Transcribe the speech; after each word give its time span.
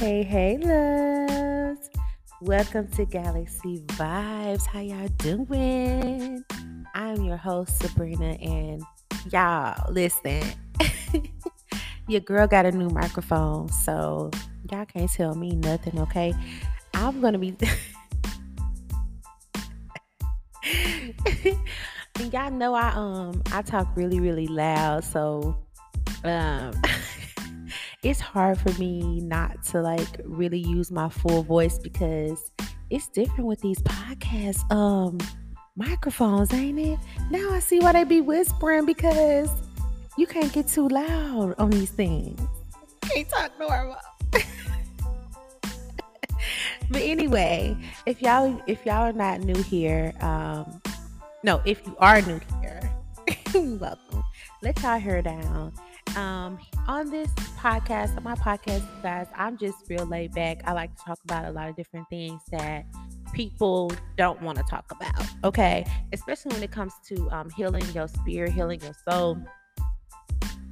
Hey, 0.00 0.22
hey, 0.22 0.56
loves. 0.56 1.90
Welcome 2.40 2.88
to 2.92 3.04
Galaxy 3.04 3.82
Vibes. 3.86 4.64
How 4.64 4.80
y'all 4.80 5.08
doing? 5.18 6.42
I'm 6.94 7.22
your 7.22 7.36
host, 7.36 7.78
Sabrina, 7.82 8.30
and 8.40 8.82
y'all, 9.30 9.92
listen. 9.92 10.42
your 12.08 12.22
girl 12.22 12.46
got 12.46 12.64
a 12.64 12.72
new 12.72 12.88
microphone, 12.88 13.68
so 13.68 14.30
y'all 14.72 14.86
can't 14.86 15.10
tell 15.10 15.34
me 15.34 15.54
nothing, 15.56 16.00
okay? 16.00 16.32
I'm 16.94 17.20
gonna 17.20 17.36
be. 17.38 17.54
y'all 22.32 22.50
know 22.50 22.72
I 22.72 22.88
um 22.94 23.42
I 23.52 23.60
talk 23.60 23.94
really 23.94 24.18
really 24.18 24.46
loud, 24.46 25.04
so 25.04 25.58
um 26.24 26.72
it's 28.02 28.20
hard 28.20 28.58
for 28.58 28.72
me 28.80 29.20
not 29.20 29.62
to 29.62 29.82
like 29.82 30.20
really 30.24 30.58
use 30.58 30.90
my 30.90 31.08
full 31.08 31.42
voice 31.42 31.78
because 31.78 32.50
it's 32.88 33.08
different 33.08 33.46
with 33.46 33.60
these 33.60 33.78
podcast 33.82 34.70
um 34.72 35.18
microphones, 35.76 36.52
ain't 36.52 36.78
it? 36.78 36.98
Now 37.30 37.50
I 37.50 37.60
see 37.60 37.78
why 37.78 37.92
they 37.92 38.04
be 38.04 38.20
whispering 38.20 38.86
because 38.86 39.50
you 40.16 40.26
can't 40.26 40.52
get 40.52 40.68
too 40.68 40.88
loud 40.88 41.54
on 41.58 41.70
these 41.70 41.90
things. 41.90 42.40
Can't 43.02 43.28
talk 43.28 43.52
normal. 43.58 43.96
but 44.32 44.44
anyway, 47.02 47.76
if 48.06 48.22
y'all 48.22 48.60
if 48.66 48.84
y'all 48.86 49.08
are 49.08 49.12
not 49.12 49.40
new 49.40 49.62
here, 49.62 50.14
um 50.20 50.80
no, 51.42 51.60
if 51.66 51.86
you 51.86 51.94
are 51.98 52.22
new 52.22 52.40
here, 52.62 52.90
welcome. 53.54 54.22
Let 54.62 54.82
y'all 54.82 54.98
hair 54.98 55.20
down. 55.20 55.72
Um, 56.16 56.58
on 56.88 57.10
this 57.10 57.30
podcast, 57.58 58.16
on 58.16 58.24
my 58.24 58.34
podcast, 58.34 58.84
guys, 59.02 59.26
I'm 59.36 59.56
just 59.56 59.76
real 59.88 60.06
laid 60.06 60.34
back. 60.34 60.62
I 60.66 60.72
like 60.72 60.94
to 60.96 61.04
talk 61.04 61.18
about 61.24 61.44
a 61.44 61.50
lot 61.50 61.68
of 61.68 61.76
different 61.76 62.08
things 62.08 62.42
that 62.50 62.84
people 63.32 63.92
don't 64.16 64.40
want 64.42 64.58
to 64.58 64.64
talk 64.64 64.90
about. 64.90 65.26
Okay, 65.44 65.84
especially 66.12 66.52
when 66.54 66.62
it 66.62 66.70
comes 66.70 66.92
to 67.08 67.28
um, 67.30 67.50
healing 67.50 67.84
your 67.94 68.08
spirit, 68.08 68.52
healing 68.52 68.80
your 68.80 68.94
soul. 69.08 69.38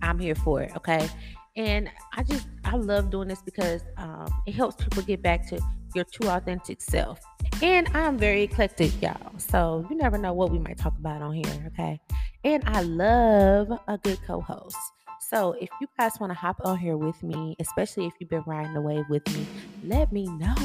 I'm 0.03 0.19
here 0.19 0.35
for 0.35 0.63
it. 0.63 0.73
Okay, 0.77 1.09
and 1.57 1.89
I 2.17 2.23
just 2.23 2.49
I 2.65 2.77
love 2.77 3.11
doing 3.11 3.29
this 3.29 3.43
because 3.43 3.83
um, 3.97 4.27
it 4.47 4.55
helps 4.55 4.83
people 4.83 5.03
get 5.03 5.23
back 5.23 5.49
to 5.49 5.61
your 5.95 6.05
true 6.05 6.29
authentic 6.29 6.81
self. 6.81 7.21
And 7.63 7.89
I'm 7.95 8.19
very 8.19 8.43
eclectic, 8.43 9.01
y'all. 9.01 9.39
So 9.39 9.87
you 9.91 9.97
never 9.97 10.19
know 10.19 10.33
what 10.33 10.51
we 10.51 10.59
might 10.59 10.79
talk 10.79 10.97
about 10.99 11.23
on 11.23 11.33
here, 11.33 11.65
okay? 11.69 12.01
And 12.45 12.63
I 12.67 12.83
love 12.83 13.71
a 13.89 13.99
good 13.99 14.19
co-host. 14.27 14.77
So 15.21 15.53
if 15.61 15.69
you 15.81 15.87
guys 15.99 16.13
want 16.21 16.31
to 16.31 16.39
hop 16.39 16.61
on 16.65 16.79
here 16.79 16.97
with 16.97 17.23
me, 17.23 17.57
especially 17.61 18.07
if 18.07 18.13
you've 18.19 18.31
been 18.31 18.45
riding 18.47 18.73
the 18.73 18.81
wave 18.81 19.05
with 19.09 19.27
me, 19.37 19.47
let 19.85 20.13
me 20.13 20.27
know. 20.27 20.57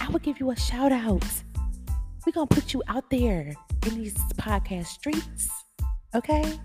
I 0.00 0.08
will 0.10 0.18
give 0.18 0.40
you 0.40 0.50
a 0.50 0.56
shout 0.56 0.92
out. 0.92 1.24
We're 2.26 2.32
gonna 2.32 2.46
put 2.46 2.72
you 2.72 2.82
out 2.88 3.08
there 3.10 3.54
in 3.86 3.94
these 3.94 4.14
podcast 4.36 4.86
streets. 4.86 5.48
Okay? 6.14 6.58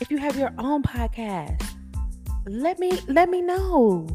If 0.00 0.10
you 0.10 0.18
have 0.18 0.36
your 0.36 0.52
own 0.58 0.82
podcast, 0.82 1.64
let 2.46 2.78
me 2.78 3.00
let 3.08 3.28
me 3.28 3.40
know. 3.40 4.06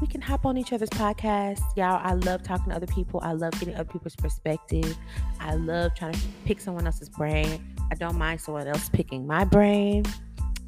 We 0.00 0.06
can 0.06 0.20
hop 0.20 0.46
on 0.46 0.56
each 0.56 0.72
other's 0.72 0.90
podcasts. 0.90 1.62
Y'all, 1.76 2.00
I 2.02 2.12
love 2.12 2.42
talking 2.44 2.70
to 2.70 2.76
other 2.76 2.86
people. 2.86 3.20
I 3.22 3.32
love 3.32 3.52
getting 3.58 3.74
other 3.74 3.84
people's 3.84 4.14
perspective. 4.14 4.96
I 5.40 5.56
love 5.56 5.94
trying 5.96 6.12
to 6.12 6.20
pick 6.44 6.60
someone 6.60 6.86
else's 6.86 7.08
brain. 7.08 7.74
I 7.90 7.96
don't 7.96 8.16
mind 8.16 8.40
someone 8.40 8.68
else 8.68 8.88
picking 8.88 9.26
my 9.26 9.44
brain. 9.44 10.04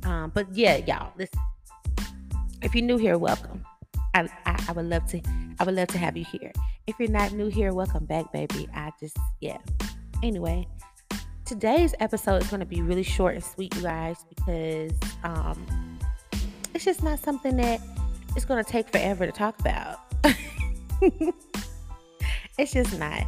Um, 0.05 0.31
but 0.35 0.47
yeah, 0.55 0.77
y'all, 0.77 1.13
listen. 1.17 1.39
If 2.63 2.75
you're 2.75 2.85
new 2.85 2.99
here, 2.99 3.19
welcome. 3.19 3.65
I, 4.15 4.29
I, 4.45 4.65
I 4.69 4.73
would 4.73 4.87
love 4.87 5.07
to 5.09 5.21
I 5.59 5.65
would 5.65 5.75
love 5.75 5.89
to 5.89 5.99
have 5.99 6.17
you 6.17 6.25
here. 6.25 6.53
If 6.87 6.97
you're 6.99 7.11
not 7.11 7.33
new 7.33 7.49
here, 7.49 7.73
welcome 7.73 8.05
back, 8.07 8.33
baby. 8.33 8.69
I 8.75 8.91
just 8.99 9.17
yeah. 9.41 9.59
Anyway, 10.23 10.67
today's 11.45 11.95
episode 12.01 12.43
is 12.43 12.49
going 12.49 12.61
to 12.61 12.67
be 12.67 12.83
really 12.83 13.03
short 13.03 13.35
and 13.35 13.45
sweet, 13.45 13.75
you 13.75 13.83
guys, 13.83 14.25
because 14.29 14.93
um, 15.25 15.99
it's 16.75 16.85
just 16.85 17.03
not 17.03 17.19
something 17.19 17.57
that 17.57 17.81
it's 18.37 18.45
going 18.45 18.63
to 18.63 18.71
take 18.71 18.89
forever 18.91 19.27
to 19.27 19.33
talk 19.33 19.59
about. 19.59 20.01
it's 22.59 22.73
just 22.73 22.99
not. 22.99 23.27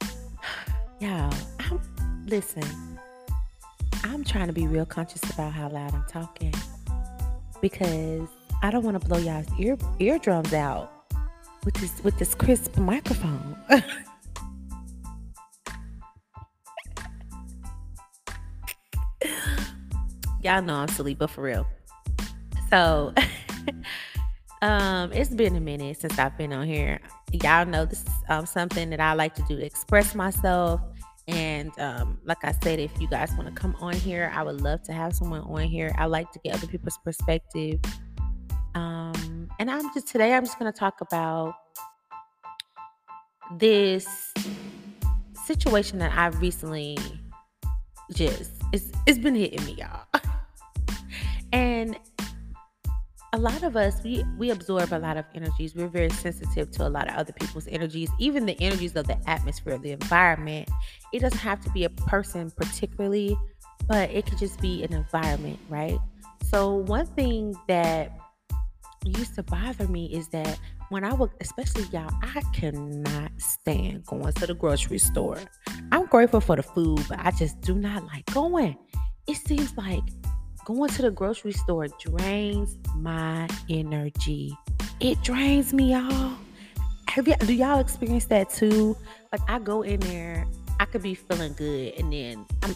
Y'all, 1.00 1.34
I'm, 1.60 1.80
listen. 2.26 2.85
I'm 4.12 4.22
trying 4.24 4.46
to 4.46 4.52
be 4.52 4.66
real 4.66 4.86
conscious 4.86 5.22
about 5.30 5.52
how 5.52 5.68
loud 5.68 5.92
I'm 5.92 6.04
talking 6.08 6.54
because 7.60 8.28
I 8.62 8.70
don't 8.70 8.84
want 8.84 9.00
to 9.00 9.08
blow 9.08 9.18
y'all's 9.18 9.46
ear 9.58 9.76
eardrums 9.98 10.54
out 10.54 10.92
with 11.64 11.74
this 11.74 12.02
with 12.04 12.16
this 12.18 12.34
crisp 12.34 12.76
microphone. 12.78 13.56
y'all 20.42 20.62
know 20.62 20.74
I'm 20.74 20.88
silly, 20.88 21.14
but 21.14 21.28
for 21.28 21.42
real. 21.42 21.66
So, 22.70 23.12
um, 24.62 25.12
it's 25.12 25.30
been 25.30 25.56
a 25.56 25.60
minute 25.60 26.00
since 26.00 26.16
I've 26.18 26.38
been 26.38 26.52
on 26.52 26.66
here. 26.66 27.00
Y'all 27.32 27.66
know 27.66 27.84
this 27.84 28.02
is 28.02 28.14
um, 28.28 28.46
something 28.46 28.90
that 28.90 29.00
I 29.00 29.14
like 29.14 29.34
to 29.34 29.42
do 29.48 29.58
express 29.58 30.14
myself 30.14 30.80
and 31.28 31.76
um, 31.78 32.18
like 32.24 32.44
I 32.44 32.52
said, 32.62 32.78
if 32.78 32.92
you 33.00 33.08
guys 33.08 33.32
want 33.32 33.46
to 33.46 33.60
come 33.60 33.74
on 33.80 33.94
here, 33.94 34.30
I 34.34 34.42
would 34.42 34.60
love 34.60 34.82
to 34.84 34.92
have 34.92 35.14
someone 35.14 35.40
on 35.40 35.62
here. 35.62 35.92
I 35.98 36.06
like 36.06 36.30
to 36.32 36.38
get 36.38 36.54
other 36.54 36.68
people's 36.68 36.98
perspective. 37.04 37.80
Um, 38.74 39.48
and 39.58 39.70
I'm 39.70 39.92
just 39.92 40.06
today, 40.06 40.34
I'm 40.34 40.44
just 40.44 40.58
going 40.58 40.72
to 40.72 40.78
talk 40.78 41.00
about 41.00 41.54
this 43.58 44.32
situation 45.46 45.98
that 45.98 46.12
I've 46.16 46.40
recently 46.40 46.98
just 48.12 48.50
it's 48.72 48.90
it's 49.06 49.18
been 49.18 49.34
hitting 49.34 49.64
me, 49.64 49.72
y'all. 49.78 50.04
and 51.52 51.96
a 53.32 53.38
lot 53.38 53.62
of 53.62 53.76
us 53.76 54.02
we 54.02 54.24
we 54.38 54.50
absorb 54.50 54.92
a 54.92 54.98
lot 54.98 55.16
of 55.16 55.24
energies 55.34 55.74
we're 55.74 55.88
very 55.88 56.10
sensitive 56.10 56.70
to 56.70 56.86
a 56.86 56.88
lot 56.88 57.08
of 57.08 57.16
other 57.16 57.32
people's 57.32 57.66
energies 57.68 58.08
even 58.18 58.46
the 58.46 58.56
energies 58.60 58.94
of 58.96 59.06
the 59.06 59.18
atmosphere 59.28 59.78
the 59.78 59.92
environment 59.92 60.68
it 61.12 61.20
doesn't 61.20 61.38
have 61.38 61.60
to 61.60 61.70
be 61.70 61.84
a 61.84 61.90
person 61.90 62.50
particularly 62.52 63.36
but 63.88 64.10
it 64.10 64.24
could 64.26 64.38
just 64.38 64.60
be 64.60 64.84
an 64.84 64.92
environment 64.92 65.58
right 65.68 65.98
so 66.44 66.74
one 66.74 67.06
thing 67.06 67.54
that 67.68 68.16
used 69.04 69.34
to 69.34 69.42
bother 69.42 69.86
me 69.88 70.06
is 70.06 70.28
that 70.28 70.58
when 70.88 71.04
I 71.04 71.12
would, 71.12 71.30
especially 71.40 71.84
y'all, 71.92 72.10
I 72.22 72.42
cannot 72.52 73.32
stand 73.38 74.06
going 74.06 74.32
to 74.32 74.46
the 74.46 74.54
grocery 74.54 74.98
store. 74.98 75.38
I'm 75.90 76.06
grateful 76.06 76.40
for 76.40 76.56
the 76.56 76.62
food, 76.62 77.04
but 77.08 77.18
I 77.20 77.32
just 77.32 77.60
do 77.60 77.74
not 77.74 78.04
like 78.04 78.26
going. 78.26 78.76
It 79.26 79.36
seems 79.36 79.76
like 79.76 80.04
going 80.66 80.90
to 80.90 81.02
the 81.02 81.10
grocery 81.12 81.52
store 81.52 81.86
drains 81.86 82.76
my 82.96 83.48
energy. 83.70 84.52
It 84.98 85.22
drains 85.22 85.72
me, 85.72 85.92
y'all. 85.92 86.32
Have 87.06 87.28
you, 87.28 87.36
do 87.36 87.54
y'all 87.54 87.78
experience 87.78 88.24
that 88.26 88.50
too? 88.50 88.96
Like 89.30 89.42
I 89.48 89.60
go 89.60 89.82
in 89.82 90.00
there, 90.00 90.44
I 90.80 90.86
could 90.86 91.02
be 91.02 91.14
feeling 91.14 91.52
good, 91.52 91.94
and 91.98 92.12
then 92.12 92.44
I'm. 92.62 92.74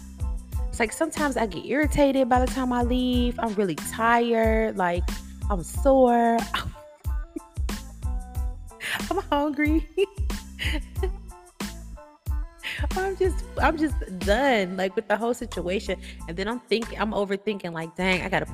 It's 0.68 0.78
like 0.78 0.92
sometimes 0.92 1.36
I 1.36 1.46
get 1.46 1.66
irritated 1.66 2.28
by 2.28 2.38
the 2.38 2.46
time 2.46 2.72
I 2.72 2.84
leave. 2.84 3.40
I'm 3.40 3.54
really 3.54 3.74
tired. 3.74 4.76
Like 4.76 5.02
I'm 5.50 5.64
sore. 5.64 6.38
I'm 9.10 9.18
hungry. 9.30 9.88
I'm 12.96 13.16
just 13.16 13.44
I'm 13.60 13.76
just 13.76 13.96
done 14.20 14.76
like 14.76 14.96
with 14.96 15.08
the 15.08 15.16
whole 15.16 15.34
situation. 15.34 16.00
And 16.28 16.36
then 16.36 16.48
I'm 16.48 16.60
thinking 16.60 16.98
I'm 16.98 17.12
overthinking 17.12 17.72
like, 17.72 17.94
dang, 17.96 18.22
I 18.22 18.28
gotta 18.28 18.46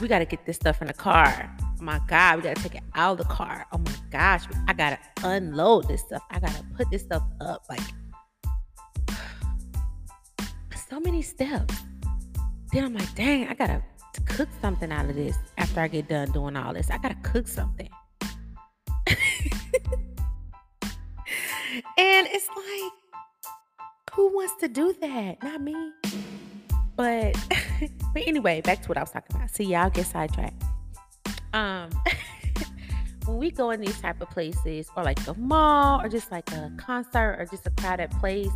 we 0.00 0.08
gotta 0.08 0.24
get 0.24 0.44
this 0.46 0.56
stuff 0.56 0.80
in 0.80 0.88
the 0.88 0.94
car. 0.94 1.54
Oh 1.62 1.82
my 1.82 2.00
God, 2.08 2.36
we 2.36 2.42
gotta 2.42 2.60
take 2.60 2.74
it 2.74 2.82
out 2.94 3.20
of 3.20 3.26
the 3.26 3.32
car. 3.32 3.66
Oh 3.72 3.78
my 3.78 3.94
gosh, 4.10 4.44
I 4.66 4.72
gotta 4.72 4.98
unload 5.22 5.88
this 5.88 6.00
stuff. 6.00 6.22
I 6.30 6.40
gotta 6.40 6.64
put 6.76 6.90
this 6.90 7.02
stuff 7.02 7.22
up. 7.40 7.64
Like 7.68 7.80
so 10.88 11.00
many 11.00 11.22
steps. 11.22 11.74
Then 12.72 12.84
I'm 12.84 12.94
like, 12.94 13.14
dang, 13.14 13.48
I 13.48 13.54
gotta 13.54 13.82
cook 14.26 14.48
something 14.60 14.90
out 14.90 15.08
of 15.08 15.14
this 15.14 15.36
after 15.58 15.80
I 15.80 15.88
get 15.88 16.08
done 16.08 16.32
doing 16.32 16.56
all 16.56 16.72
this. 16.72 16.90
I 16.90 16.98
gotta 16.98 17.16
cook 17.22 17.46
something. 17.46 17.88
and 21.98 22.26
it's 22.28 22.48
like 22.48 22.92
who 24.12 24.34
wants 24.34 24.54
to 24.60 24.68
do 24.68 24.94
that? 25.00 25.42
Not 25.42 25.60
me. 25.60 25.92
But 26.96 27.34
but 28.14 28.22
anyway, 28.26 28.60
back 28.60 28.82
to 28.82 28.88
what 28.88 28.98
I 28.98 29.00
was 29.02 29.10
talking 29.10 29.36
about. 29.36 29.50
See, 29.50 29.64
y'all 29.64 29.90
get 29.90 30.06
sidetracked. 30.06 30.62
Um 31.52 31.90
when 33.26 33.38
we 33.38 33.50
go 33.50 33.70
in 33.70 33.80
these 33.80 34.00
type 34.00 34.20
of 34.20 34.28
places 34.30 34.88
or 34.96 35.04
like 35.04 35.22
the 35.24 35.34
mall 35.34 36.00
or 36.00 36.08
just 36.08 36.30
like 36.30 36.50
a 36.52 36.70
concert 36.76 37.36
or 37.38 37.46
just 37.46 37.66
a 37.66 37.70
crowded 37.70 38.10
place, 38.12 38.50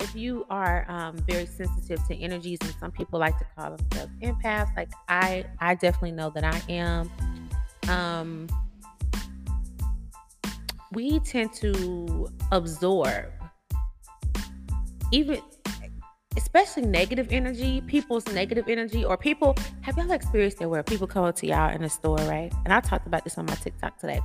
if 0.00 0.14
you 0.14 0.46
are 0.50 0.84
um, 0.88 1.16
very 1.28 1.46
sensitive 1.46 2.06
to 2.06 2.16
energies 2.16 2.58
and 2.62 2.74
some 2.80 2.90
people 2.90 3.18
like 3.18 3.38
to 3.38 3.46
call 3.56 3.76
themselves 3.76 4.12
empaths, 4.22 4.74
like 4.76 4.90
I 5.08 5.44
I 5.60 5.74
definitely 5.74 6.12
know 6.12 6.30
that 6.30 6.44
I 6.44 6.62
am. 6.72 7.10
Um 7.88 8.48
we 10.92 11.18
tend 11.20 11.52
to 11.54 12.28
absorb 12.52 13.32
even 15.14 15.40
especially 16.36 16.82
negative 16.82 17.28
energy, 17.30 17.80
people's 17.82 18.26
negative 18.28 18.68
energy, 18.68 19.04
or 19.04 19.16
people 19.16 19.54
have 19.82 19.96
y'all 19.96 20.10
experienced 20.10 20.60
it 20.60 20.66
where 20.66 20.82
people 20.82 21.06
come 21.06 21.22
up 21.24 21.36
to 21.36 21.46
y'all 21.46 21.72
in 21.72 21.84
a 21.84 21.88
store, 21.88 22.16
right? 22.16 22.52
And 22.64 22.74
I 22.74 22.80
talked 22.80 23.06
about 23.06 23.22
this 23.22 23.38
on 23.38 23.46
my 23.46 23.54
TikTok 23.54 23.96
today. 23.98 24.20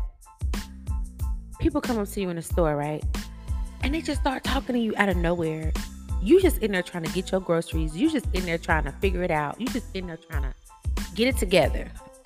People 1.60 1.80
come 1.80 2.00
up 2.00 2.08
to 2.10 2.22
you 2.22 2.30
in 2.30 2.40
a 2.40 2.42
store, 2.42 2.76
right? 2.76 3.04
And 3.84 3.94
they 3.94 4.02
just 4.02 4.20
start 4.22 4.44
talking 4.44 4.74
to 4.74 4.80
you 4.80 4.96
out 4.98 5.10
of 5.10 5.18
nowhere. 5.18 5.72
You 6.24 6.42
just 6.42 6.58
in 6.58 6.72
there 6.72 6.82
trying 6.82 7.04
to 7.04 7.12
get 7.12 7.32
your 7.32 7.40
groceries. 7.40 7.96
You 7.96 8.10
just 8.10 8.26
in 8.34 8.46
there 8.46 8.58
trying 8.58 8.86
to 8.86 8.92
figure 8.94 9.22
it 9.22 9.32
out. 9.32 9.62
You 9.62 9.68
just 9.68 9.96
in 9.96 10.08
there 10.08 10.18
trying 10.18 10.42
to 10.44 10.54
get 11.14 11.28
it 11.28 11.38
together. 11.38 11.92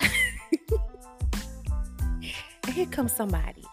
and 2.64 2.72
here 2.72 2.86
comes 2.86 3.12
somebody 3.12 3.64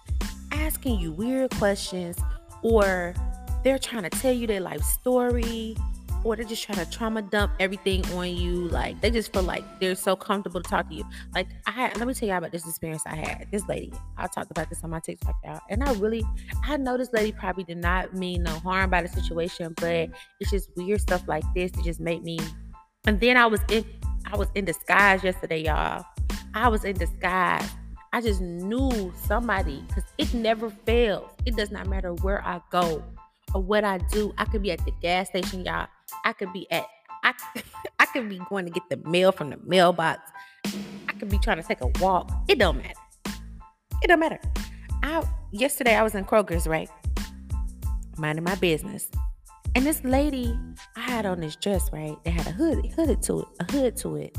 asking 0.51 0.99
you 0.99 1.13
weird 1.13 1.51
questions 1.51 2.17
or 2.61 3.15
they're 3.63 3.79
trying 3.79 4.03
to 4.03 4.09
tell 4.09 4.33
you 4.33 4.47
their 4.47 4.61
life 4.61 4.83
story 4.83 5.75
or 6.23 6.35
they're 6.35 6.45
just 6.45 6.63
trying 6.63 6.77
to 6.77 6.89
trauma 6.91 7.21
dump 7.21 7.51
everything 7.59 8.05
on 8.13 8.35
you. 8.35 8.67
Like 8.67 8.99
they 9.01 9.09
just 9.09 9.33
feel 9.33 9.43
like 9.43 9.63
they're 9.79 9.95
so 9.95 10.15
comfortable 10.15 10.61
to 10.61 10.69
talk 10.69 10.89
to 10.89 10.95
you. 10.95 11.05
Like 11.33 11.47
I 11.65 11.91
let 11.95 12.07
me 12.07 12.13
tell 12.13 12.29
you 12.29 12.35
about 12.35 12.51
this 12.51 12.67
experience 12.67 13.03
I 13.05 13.15
had. 13.15 13.47
This 13.51 13.67
lady, 13.67 13.93
I 14.17 14.27
talked 14.27 14.51
about 14.51 14.69
this 14.69 14.83
on 14.83 14.89
my 14.89 14.99
TikTok 14.99 15.35
out, 15.45 15.61
and 15.69 15.83
I 15.83 15.93
really, 15.93 16.23
I 16.63 16.77
know 16.77 16.97
this 16.97 17.11
lady 17.13 17.31
probably 17.31 17.63
did 17.63 17.77
not 17.77 18.13
mean 18.13 18.43
no 18.43 18.51
harm 18.59 18.89
by 18.89 19.01
the 19.01 19.07
situation, 19.07 19.73
but 19.77 20.09
it's 20.39 20.51
just 20.51 20.69
weird 20.75 21.01
stuff 21.01 21.27
like 21.27 21.43
this 21.55 21.71
that 21.71 21.83
just 21.83 21.99
made 21.99 22.23
me. 22.23 22.39
And 23.05 23.19
then 23.19 23.37
I 23.37 23.47
was 23.47 23.61
in, 23.69 23.83
I 24.31 24.37
was 24.37 24.47
in 24.55 24.65
disguise 24.65 25.23
yesterday, 25.23 25.63
y'all. 25.63 26.05
I 26.53 26.67
was 26.67 26.83
in 26.83 26.97
disguise. 26.97 27.67
I 28.13 28.19
just 28.19 28.41
knew 28.41 29.13
somebody 29.25 29.83
because 29.87 30.03
it 30.17 30.33
never 30.33 30.69
fails. 30.69 31.31
It 31.45 31.55
does 31.55 31.71
not 31.71 31.87
matter 31.87 32.13
where 32.13 32.45
I 32.45 32.61
go 32.69 33.01
or 33.53 33.61
what 33.61 33.83
I 33.83 33.97
do. 33.97 34.33
I 34.37 34.45
could 34.45 34.61
be 34.61 34.71
at 34.71 34.83
the 34.85 34.91
gas 35.01 35.27
station, 35.27 35.65
y'all. 35.65 35.87
I 36.23 36.33
could 36.33 36.51
be 36.53 36.69
at 36.71 36.85
I 37.23 37.33
I 37.99 38.05
could 38.05 38.29
be 38.29 38.39
going 38.49 38.65
to 38.65 38.71
get 38.71 38.83
the 38.89 38.97
mail 39.09 39.31
from 39.31 39.49
the 39.49 39.59
mailbox. 39.63 40.19
I 40.65 41.13
could 41.13 41.29
be 41.29 41.39
trying 41.39 41.57
to 41.57 41.63
take 41.63 41.81
a 41.81 41.87
walk. 41.99 42.31
It 42.47 42.59
don't 42.59 42.77
matter. 42.77 42.99
It 44.03 44.07
don't 44.07 44.19
matter. 44.19 44.39
I 45.03 45.23
yesterday 45.51 45.95
I 45.95 46.03
was 46.03 46.15
in 46.15 46.25
Kroger's, 46.25 46.67
right? 46.67 46.89
Minding 48.17 48.43
my 48.43 48.55
business. 48.55 49.09
And 49.73 49.85
this 49.85 50.03
lady, 50.03 50.57
I 50.97 50.99
had 50.99 51.25
on 51.25 51.39
this 51.39 51.55
dress, 51.55 51.89
right? 51.93 52.17
They 52.25 52.31
had 52.31 52.45
a 52.45 52.51
hood 52.51 52.85
hooded 52.93 53.21
to 53.23 53.39
it, 53.39 53.47
a 53.61 53.71
hood 53.71 53.95
to 53.97 54.17
it. 54.17 54.37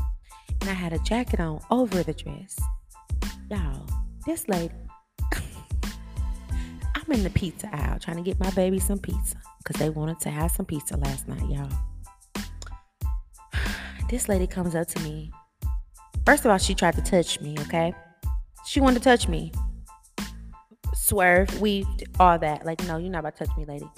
And 0.61 0.69
I 0.69 0.73
had 0.73 0.93
a 0.93 0.99
jacket 0.99 1.39
on 1.39 1.59
over 1.71 2.03
the 2.03 2.13
dress. 2.13 2.59
Y'all, 3.49 3.85
this 4.25 4.47
lady 4.47 4.73
I'm 7.05 7.11
in 7.11 7.23
the 7.23 7.29
pizza 7.29 7.69
aisle 7.73 7.99
trying 7.99 8.17
to 8.17 8.23
get 8.23 8.39
my 8.39 8.49
baby 8.51 8.79
some 8.79 8.99
pizza 8.99 9.35
because 9.57 9.75
they 9.77 9.89
wanted 9.89 10.19
to 10.21 10.29
have 10.29 10.51
some 10.51 10.65
pizza 10.65 10.95
last 10.95 11.27
night, 11.27 11.43
y'all. 11.49 11.69
This 14.09 14.29
lady 14.29 14.47
comes 14.47 14.75
up 14.75 14.87
to 14.89 14.99
me. 15.01 15.31
First 16.25 16.45
of 16.45 16.51
all, 16.51 16.57
she 16.57 16.75
tried 16.75 16.95
to 16.95 17.01
touch 17.01 17.41
me, 17.41 17.55
okay? 17.61 17.93
She 18.65 18.79
wanted 18.79 18.99
to 18.99 19.03
touch 19.03 19.27
me. 19.27 19.51
Swerve, 20.93 21.59
weaved, 21.59 22.03
all 22.19 22.37
that. 22.39 22.65
Like, 22.65 22.81
no, 22.85 22.97
you're 22.97 23.09
not 23.09 23.19
about 23.19 23.35
to 23.37 23.45
touch 23.45 23.57
me, 23.57 23.65
lady. 23.65 23.89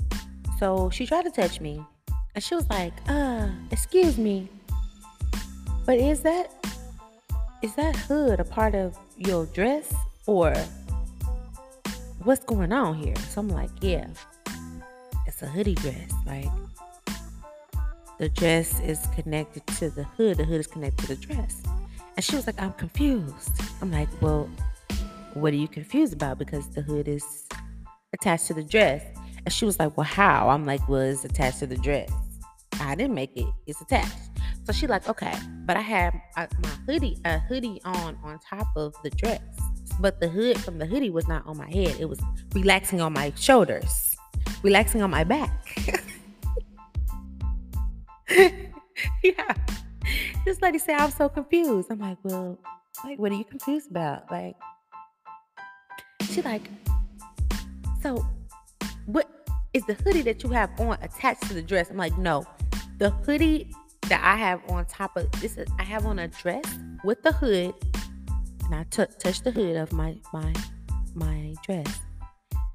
So 0.58 0.90
she 0.90 1.06
tried 1.06 1.24
to 1.24 1.32
touch 1.32 1.60
me. 1.60 1.84
And 2.34 2.44
she 2.44 2.56
was 2.56 2.68
like, 2.70 2.94
uh, 3.08 3.50
excuse 3.72 4.18
me. 4.18 4.50
But 5.86 6.00
is 6.00 6.22
that 6.22 6.52
is 7.62 7.76
that 7.76 7.96
hood 7.96 8.40
a 8.40 8.44
part 8.44 8.74
of 8.74 8.98
your 9.18 9.46
dress 9.48 9.94
or 10.26 10.54
what's 12.26 12.44
going 12.44 12.74
on 12.74 12.96
here? 12.96 13.16
So 13.30 13.42
I'm 13.42 13.50
like, 13.50 13.70
yeah, 13.82 14.08
it's 15.28 15.44
a 15.44 15.46
hoodie 15.46 15.76
dress. 15.76 16.12
Like 16.26 16.50
the 18.18 18.30
dress 18.30 18.80
is 18.80 19.08
connected 19.14 19.66
to 19.78 19.92
the 19.92 20.04
hood, 20.04 20.38
the 20.38 20.44
hood 20.44 20.60
is 20.60 20.68
connected 20.68 21.08
to 21.08 21.16
the 21.16 21.28
dress. 21.28 21.62
And 22.16 22.26
she 22.26 22.36
was 22.36 22.48
like, 22.48 22.60
I'm 22.60 22.74
confused. 22.74 23.52
I'm 23.80 23.92
like, 23.92 24.10
well, 24.22 24.50
what 25.36 25.54
are 25.54 25.58
you 25.58 25.68
confused 25.68 26.14
about? 26.14 26.40
Because 26.40 26.68
the 26.70 26.82
hood 26.82 27.08
is 27.08 27.48
attached 28.12 28.48
to 28.48 28.56
the 28.56 28.64
dress. 28.64 29.04
And 29.46 29.54
she 29.54 29.66
was 29.66 29.78
like, 29.78 29.96
well, 29.96 30.06
how? 30.06 30.50
I'm 30.50 30.66
like, 30.66 30.88
well, 30.90 31.02
it's 31.02 31.26
attached 31.26 31.60
to 31.60 31.68
the 31.68 31.78
dress. 31.78 32.10
I 32.80 32.96
didn't 32.96 33.14
make 33.14 33.38
it. 33.38 33.46
It's 33.68 33.82
attached. 33.82 34.18
So 34.64 34.74
she 34.74 34.88
like, 34.88 35.08
okay, 35.08 35.34
but 35.66 35.78
I 35.78 35.82
have 35.82 36.16
my 36.36 36.48
hoodie, 36.88 37.20
a 37.24 37.38
hoodie 37.38 37.80
on 37.86 38.18
on 38.24 38.40
top 38.50 38.68
of 38.76 38.96
the 39.04 39.12
dress 39.12 39.42
but 40.00 40.20
the 40.20 40.28
hood 40.28 40.60
from 40.60 40.78
the 40.78 40.86
hoodie 40.86 41.10
was 41.10 41.28
not 41.28 41.46
on 41.46 41.58
my 41.58 41.70
head. 41.70 41.96
It 42.00 42.10
was 42.10 42.20
relaxing 42.54 43.02
on 43.02 43.14
my 43.14 43.34
shoulders, 43.36 44.16
relaxing 44.64 45.02
on 45.02 45.10
my 45.10 45.24
back. 45.24 45.52
yeah. 49.24 49.54
This 50.46 50.62
lady 50.62 50.78
said, 50.78 50.96
I'm 50.96 51.12
so 51.12 51.30
confused. 51.30 51.90
I'm 51.92 52.00
like, 52.00 52.18
well, 52.24 52.60
like, 53.04 53.20
what 53.20 53.32
are 53.32 53.36
you 53.36 53.46
confused 53.46 53.90
about? 53.90 54.30
Like, 54.32 54.56
she 56.30 56.42
like, 56.42 56.70
so 58.02 58.26
what 59.06 59.30
is 59.74 59.86
the 59.86 59.94
hoodie 59.94 60.22
that 60.24 60.44
you 60.44 60.50
have 60.50 60.70
on 60.80 60.98
attached 61.02 61.44
to 61.44 61.54
the 61.54 61.62
dress? 61.62 61.90
I'm 61.90 61.98
like, 61.98 62.18
no. 62.18 62.46
The 62.98 63.10
hoodie 63.10 63.74
that 64.10 64.22
I 64.24 64.36
have 64.38 64.62
on 64.70 64.86
top 64.86 65.18
of 65.18 65.32
this, 65.42 65.58
is, 65.58 65.68
I 65.80 65.84
have 65.84 66.06
on 66.06 66.20
a 66.20 66.28
dress 66.28 66.66
with 67.04 67.22
the 67.24 67.32
hood 67.32 67.74
and 68.66 68.76
I 68.76 68.84
t- 68.90 69.06
touch 69.20 69.42
the 69.42 69.52
hood 69.52 69.76
of 69.76 69.92
my 69.94 70.18
my 70.34 70.54
my 71.14 71.54
dress, 71.64 72.02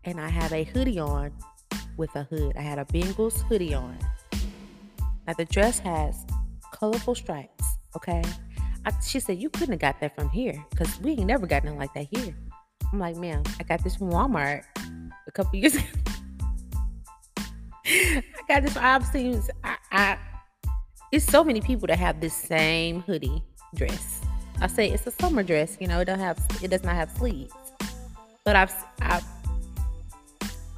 and 0.04 0.20
I 0.20 0.28
have 0.28 0.52
a 0.52 0.64
hoodie 0.64 0.98
on 0.98 1.32
with 1.96 2.14
a 2.14 2.24
hood. 2.24 2.56
I 2.56 2.62
had 2.62 2.78
a 2.78 2.84
Bengals 2.86 3.42
hoodie 3.42 3.74
on. 3.74 3.98
Now 5.26 5.34
the 5.34 5.44
dress 5.44 5.78
has 5.80 6.24
colorful 6.72 7.14
stripes. 7.14 7.64
Okay, 7.96 8.22
I, 8.86 8.92
she 9.00 9.20
said 9.20 9.38
you 9.38 9.50
couldn't 9.50 9.72
have 9.72 9.80
got 9.80 10.00
that 10.00 10.14
from 10.14 10.28
here 10.30 10.64
because 10.70 11.00
we 11.00 11.12
ain't 11.12 11.26
never 11.26 11.46
got 11.46 11.64
nothing 11.64 11.78
like 11.78 11.92
that 11.94 12.06
here. 12.10 12.34
I'm 12.92 12.98
like, 12.98 13.16
ma'am, 13.16 13.42
I 13.58 13.64
got 13.64 13.82
this 13.84 13.96
from 13.96 14.10
Walmart 14.10 14.64
a 15.26 15.32
couple 15.32 15.58
years 15.58 15.74
ago. 15.74 15.84
I 17.86 18.22
got 18.48 18.62
this. 18.62 18.76
I've 18.76 19.04
seen. 19.06 19.42
I, 19.64 19.76
I. 19.90 20.18
It's 21.12 21.24
so 21.24 21.42
many 21.42 21.60
people 21.60 21.88
that 21.88 21.98
have 21.98 22.20
this 22.20 22.34
same 22.34 23.00
hoodie 23.00 23.42
dress 23.74 24.20
I 24.60 24.66
say 24.66 24.90
it's 24.90 25.06
a 25.06 25.10
summer 25.10 25.42
dress. 25.42 25.76
You 25.80 25.88
know, 25.88 26.00
it 26.00 26.04
don't 26.04 26.18
have 26.18 26.38
it 26.62 26.68
does 26.68 26.84
not 26.84 26.94
have 26.94 27.10
sleeves. 27.10 27.52
But 28.44 28.56
I've 28.56 28.74
I 29.00 29.20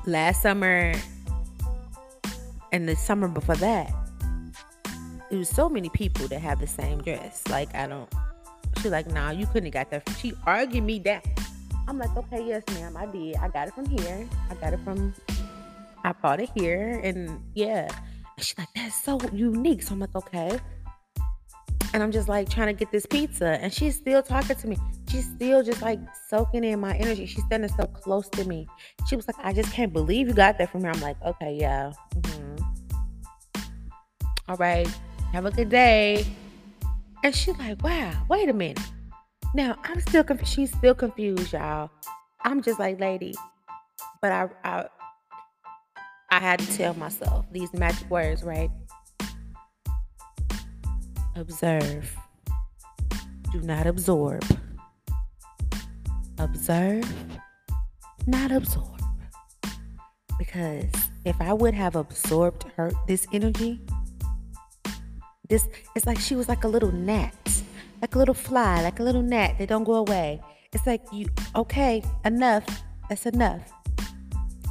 last 0.06 0.42
summer 0.42 0.94
and 2.72 2.88
the 2.88 2.96
summer 2.96 3.28
before 3.28 3.56
that, 3.56 3.92
it 5.30 5.36
was 5.36 5.48
so 5.48 5.68
many 5.68 5.88
people 5.90 6.26
that 6.28 6.40
have 6.40 6.60
the 6.60 6.66
same 6.66 7.02
dress. 7.02 7.42
Like 7.48 7.74
I 7.74 7.86
don't. 7.86 8.12
She's 8.80 8.90
like, 8.90 9.10
nah, 9.10 9.30
you 9.30 9.46
couldn't 9.46 9.72
have 9.72 9.90
got 9.90 9.90
that. 9.90 10.16
She 10.18 10.32
argued 10.46 10.84
me 10.84 10.98
down. 10.98 11.20
I'm 11.86 11.98
like, 11.98 12.16
okay, 12.16 12.46
yes, 12.46 12.62
ma'am, 12.74 12.96
I 12.96 13.06
did. 13.06 13.36
I 13.36 13.48
got 13.48 13.68
it 13.68 13.74
from 13.74 13.86
here. 13.86 14.28
I 14.50 14.54
got 14.54 14.72
it 14.72 14.80
from. 14.84 15.14
I 16.04 16.12
bought 16.12 16.40
it 16.40 16.50
here, 16.54 17.00
and 17.04 17.40
yeah. 17.54 17.88
And 18.36 18.44
she's 18.44 18.56
like, 18.56 18.68
that's 18.74 18.94
so 19.02 19.20
unique. 19.32 19.82
So 19.82 19.94
I'm 19.94 20.00
like, 20.00 20.14
okay. 20.14 20.58
And 21.94 22.02
I'm 22.02 22.11
just 22.11 22.28
like 22.28 22.49
trying 22.49 22.68
to 22.68 22.72
get 22.72 22.90
this 22.90 23.04
pizza. 23.04 23.58
And 23.61 23.72
she's 23.72 23.96
still 23.96 24.22
talking 24.22 24.56
to 24.56 24.66
me. 24.66 24.76
She's 25.11 25.26
still 25.26 25.62
just 25.62 25.82
like 25.82 26.00
soaking 26.28 26.64
in 26.64 26.80
my 26.80 26.96
energy. 26.96 27.26
She's 27.26 27.44
standing 27.44 27.70
so 27.70 27.84
close 27.87 28.28
to 28.30 28.44
me. 28.44 28.66
She 29.08 29.16
was 29.16 29.26
like, 29.28 29.37
I 29.40 29.52
just 29.52 29.72
can't 29.72 29.92
believe 29.92 30.28
you 30.28 30.34
got 30.34 30.58
that 30.58 30.70
from 30.70 30.84
her. 30.84 30.90
I'm 30.90 31.00
like, 31.00 31.20
okay, 31.22 31.56
yeah. 31.61 31.92
Mm-hmm. 32.16 33.62
All 34.49 34.56
right. 34.56 34.88
Have 35.32 35.44
a 35.44 35.50
good 35.50 35.68
day. 35.68 36.26
And 37.25 37.34
she's 37.34 37.56
like, 37.58 37.82
wow, 37.82 38.12
wait 38.28 38.49
a 38.49 38.52
minute. 38.52 38.80
Now 39.54 39.76
I'm 39.84 40.00
still. 40.00 40.25
She's 40.44 40.72
still 40.72 40.94
confused, 40.94 41.52
y'all. 41.52 41.90
I'm 42.42 42.62
just 42.62 42.78
like, 42.78 42.99
lady. 43.00 43.34
But 44.20 44.32
I, 44.32 44.49
I 44.64 44.87
I 46.30 46.40
had 46.40 46.61
to 46.61 46.76
tell 46.78 46.94
myself 46.94 47.44
these 47.52 47.72
magic 47.75 48.08
words, 48.08 48.42
right? 48.42 48.70
Observe. 51.34 52.14
Do 53.52 53.60
not 53.62 53.86
absorb. 53.86 54.44
Observe, 56.38 57.10
not 58.26 58.50
absorb. 58.50 59.00
Because 60.38 60.90
if 61.24 61.40
I 61.40 61.52
would 61.52 61.72
have 61.72 61.96
absorbed 61.96 62.64
her 62.76 62.90
this 63.06 63.26
energy, 63.32 63.80
this 65.48 65.68
it's 65.94 66.06
like 66.06 66.18
she 66.18 66.34
was 66.34 66.48
like 66.48 66.64
a 66.64 66.68
little 66.68 66.92
gnat, 66.92 67.62
like 68.00 68.14
a 68.14 68.18
little 68.18 68.34
fly, 68.34 68.82
like 68.82 69.00
a 69.00 69.02
little 69.02 69.22
gnat. 69.22 69.56
They 69.58 69.66
don't 69.66 69.84
go 69.84 69.94
away. 69.94 70.40
It's 70.72 70.86
like 70.86 71.02
you 71.12 71.26
okay, 71.56 72.02
enough. 72.24 72.64
That's 73.08 73.26
enough. 73.26 73.72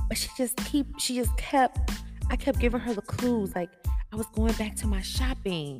But 0.09 0.17
she 0.17 0.29
just 0.37 0.57
keep 0.57 0.87
she 0.99 1.15
just 1.15 1.35
kept 1.37 1.91
I 2.29 2.35
kept 2.35 2.59
giving 2.59 2.79
her 2.79 2.93
the 2.93 3.01
clues 3.01 3.55
like 3.55 3.69
I 4.11 4.15
was 4.15 4.27
going 4.35 4.53
back 4.53 4.75
to 4.77 4.87
my 4.87 5.01
shopping. 5.01 5.79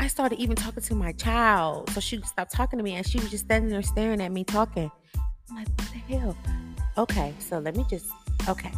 I 0.00 0.06
started 0.06 0.38
even 0.38 0.56
talking 0.56 0.82
to 0.82 0.94
my 0.94 1.12
child. 1.12 1.90
So 1.90 2.00
she 2.00 2.20
stopped 2.22 2.52
talking 2.52 2.78
to 2.78 2.82
me 2.82 2.94
and 2.94 3.06
she 3.06 3.18
was 3.18 3.30
just 3.30 3.44
standing 3.44 3.70
there 3.70 3.82
staring 3.82 4.20
at 4.20 4.32
me 4.32 4.44
talking. 4.44 4.90
I'm 5.50 5.56
like, 5.56 5.68
what 5.68 5.88
the 5.92 6.16
hell? 6.16 6.36
okay, 6.98 7.32
so 7.38 7.58
let 7.58 7.76
me 7.76 7.84
just, 7.88 8.06
okay. 8.48 8.72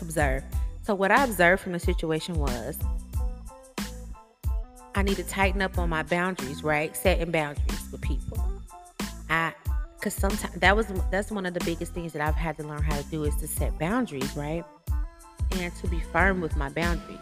Observe. 0.00 0.42
So, 0.82 0.94
what 0.94 1.10
I 1.10 1.24
observed 1.24 1.62
from 1.62 1.72
the 1.72 1.78
situation 1.78 2.36
was 2.36 2.78
I 4.94 5.02
need 5.02 5.16
to 5.16 5.24
tighten 5.24 5.62
up 5.62 5.78
on 5.78 5.88
my 5.88 6.02
boundaries, 6.02 6.62
right? 6.62 6.96
Setting 6.96 7.30
boundaries 7.30 7.88
with 7.90 8.00
people. 8.00 8.38
I, 9.30 9.54
because 9.96 10.14
sometimes 10.14 10.54
that 10.54 10.76
was 10.76 10.86
that's 11.10 11.30
one 11.30 11.46
of 11.46 11.54
the 11.54 11.64
biggest 11.64 11.94
things 11.94 12.12
that 12.12 12.20
I've 12.20 12.34
had 12.34 12.58
to 12.58 12.64
learn 12.64 12.82
how 12.82 12.96
to 12.96 13.04
do 13.04 13.24
is 13.24 13.34
to 13.36 13.48
set 13.48 13.78
boundaries, 13.78 14.36
right? 14.36 14.64
And 15.52 15.74
to 15.76 15.86
be 15.88 16.00
firm 16.12 16.40
with 16.40 16.56
my 16.56 16.68
boundaries. 16.68 17.18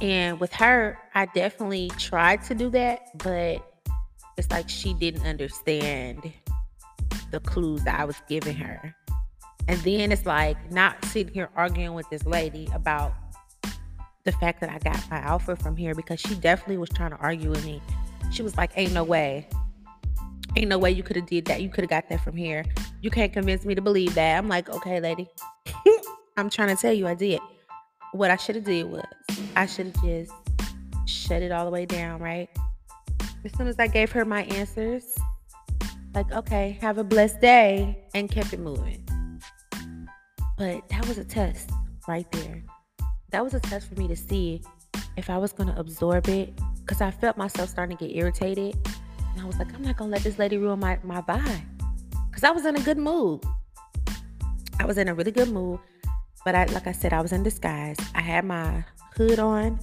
And 0.00 0.40
with 0.40 0.52
her, 0.54 0.98
I 1.14 1.26
definitely 1.26 1.90
tried 1.98 2.42
to 2.44 2.54
do 2.54 2.70
that, 2.70 3.16
but 3.18 3.64
it's 4.38 4.50
like 4.50 4.68
she 4.68 4.94
didn't 4.94 5.26
understand 5.26 6.32
the 7.30 7.40
clues 7.40 7.84
that 7.84 8.00
I 8.00 8.04
was 8.04 8.16
giving 8.28 8.56
her. 8.56 8.94
And 9.68 9.78
then 9.80 10.10
it's 10.10 10.26
like 10.26 10.72
not 10.72 11.04
sitting 11.04 11.32
here 11.32 11.50
arguing 11.54 11.94
with 11.94 12.08
this 12.10 12.24
lady 12.24 12.68
about 12.74 13.12
the 14.24 14.32
fact 14.32 14.60
that 14.60 14.70
I 14.70 14.78
got 14.78 15.10
my 15.10 15.22
outfit 15.22 15.60
from 15.62 15.76
here 15.76 15.94
because 15.94 16.20
she 16.20 16.34
definitely 16.34 16.78
was 16.78 16.88
trying 16.90 17.10
to 17.10 17.16
argue 17.18 17.50
with 17.50 17.64
me. 17.64 17.82
She 18.30 18.42
was 18.42 18.56
like, 18.56 18.72
Ain't 18.76 18.92
no 18.92 19.04
way. 19.04 19.48
Ain't 20.56 20.68
no 20.68 20.78
way 20.78 20.90
you 20.90 21.02
could 21.02 21.16
have 21.16 21.26
did 21.26 21.44
that. 21.46 21.62
You 21.62 21.68
could 21.68 21.82
have 21.82 21.90
got 21.90 22.08
that 22.08 22.22
from 22.24 22.36
here. 22.36 22.64
You 23.02 23.10
can't 23.10 23.32
convince 23.32 23.64
me 23.64 23.74
to 23.74 23.80
believe 23.80 24.14
that. 24.14 24.36
I'm 24.36 24.48
like, 24.48 24.68
okay, 24.68 25.00
lady. 25.00 25.28
I'm 26.36 26.50
trying 26.50 26.74
to 26.74 26.80
tell 26.80 26.92
you 26.92 27.06
I 27.06 27.14
did. 27.14 27.40
What 28.12 28.30
I 28.30 28.36
should 28.36 28.56
have 28.56 28.64
did 28.64 28.86
was 28.86 29.04
I 29.56 29.66
should 29.66 29.86
have 29.86 30.04
just 30.04 30.32
shut 31.06 31.42
it 31.42 31.52
all 31.52 31.64
the 31.64 31.70
way 31.70 31.86
down, 31.86 32.20
right? 32.20 32.48
As 33.44 33.52
soon 33.56 33.68
as 33.68 33.78
I 33.78 33.86
gave 33.86 34.10
her 34.12 34.24
my 34.24 34.42
answers, 34.44 35.16
like, 36.14 36.30
okay, 36.32 36.76
have 36.80 36.98
a 36.98 37.04
blessed 37.04 37.40
day, 37.40 37.96
and 38.14 38.30
kept 38.30 38.52
it 38.52 38.60
moving. 38.60 39.06
But 40.58 40.88
that 40.88 41.06
was 41.06 41.18
a 41.18 41.24
test 41.24 41.70
right 42.08 42.30
there. 42.32 42.62
That 43.30 43.44
was 43.44 43.54
a 43.54 43.60
test 43.60 43.88
for 43.88 43.94
me 43.94 44.08
to 44.08 44.16
see 44.16 44.62
if 45.16 45.30
I 45.30 45.38
was 45.38 45.52
going 45.52 45.72
to 45.72 45.78
absorb 45.78 46.28
it 46.28 46.52
because 46.80 47.00
I 47.00 47.10
felt 47.10 47.36
myself 47.36 47.68
starting 47.68 47.96
to 47.96 48.06
get 48.06 48.16
irritated. 48.16 48.76
And 49.32 49.40
I 49.40 49.44
was 49.44 49.56
like, 49.58 49.72
I'm 49.72 49.82
not 49.82 49.96
going 49.96 50.10
to 50.10 50.16
let 50.16 50.24
this 50.24 50.38
lady 50.38 50.56
ruin 50.56 50.80
my, 50.80 50.98
my 51.04 51.20
vibe 51.22 51.62
because 52.28 52.42
I 52.42 52.50
was 52.50 52.66
in 52.66 52.76
a 52.76 52.80
good 52.80 52.98
mood. 52.98 53.44
I 54.80 54.84
was 54.84 54.98
in 54.98 55.08
a 55.08 55.14
really 55.14 55.30
good 55.30 55.50
mood. 55.50 55.78
But 56.44 56.54
I, 56.54 56.64
like 56.66 56.86
I 56.86 56.92
said, 56.92 57.12
I 57.12 57.20
was 57.20 57.32
in 57.32 57.42
disguise. 57.42 57.96
I 58.14 58.20
had 58.20 58.44
my 58.44 58.84
hood 59.16 59.38
on. 59.38 59.78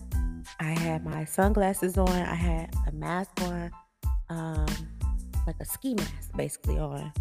I 0.60 0.72
had 0.72 1.06
my 1.06 1.26
sunglasses 1.26 1.98
on. 1.98 2.10
I 2.10 2.36
had 2.36 2.74
a 2.88 2.92
mask 2.92 3.32
on. 3.42 3.72
Um, 4.30 4.66
like 5.48 5.56
a 5.62 5.66
ski 5.66 5.96
mask 5.96 6.36
basically 6.36 6.78
on. 6.78 7.12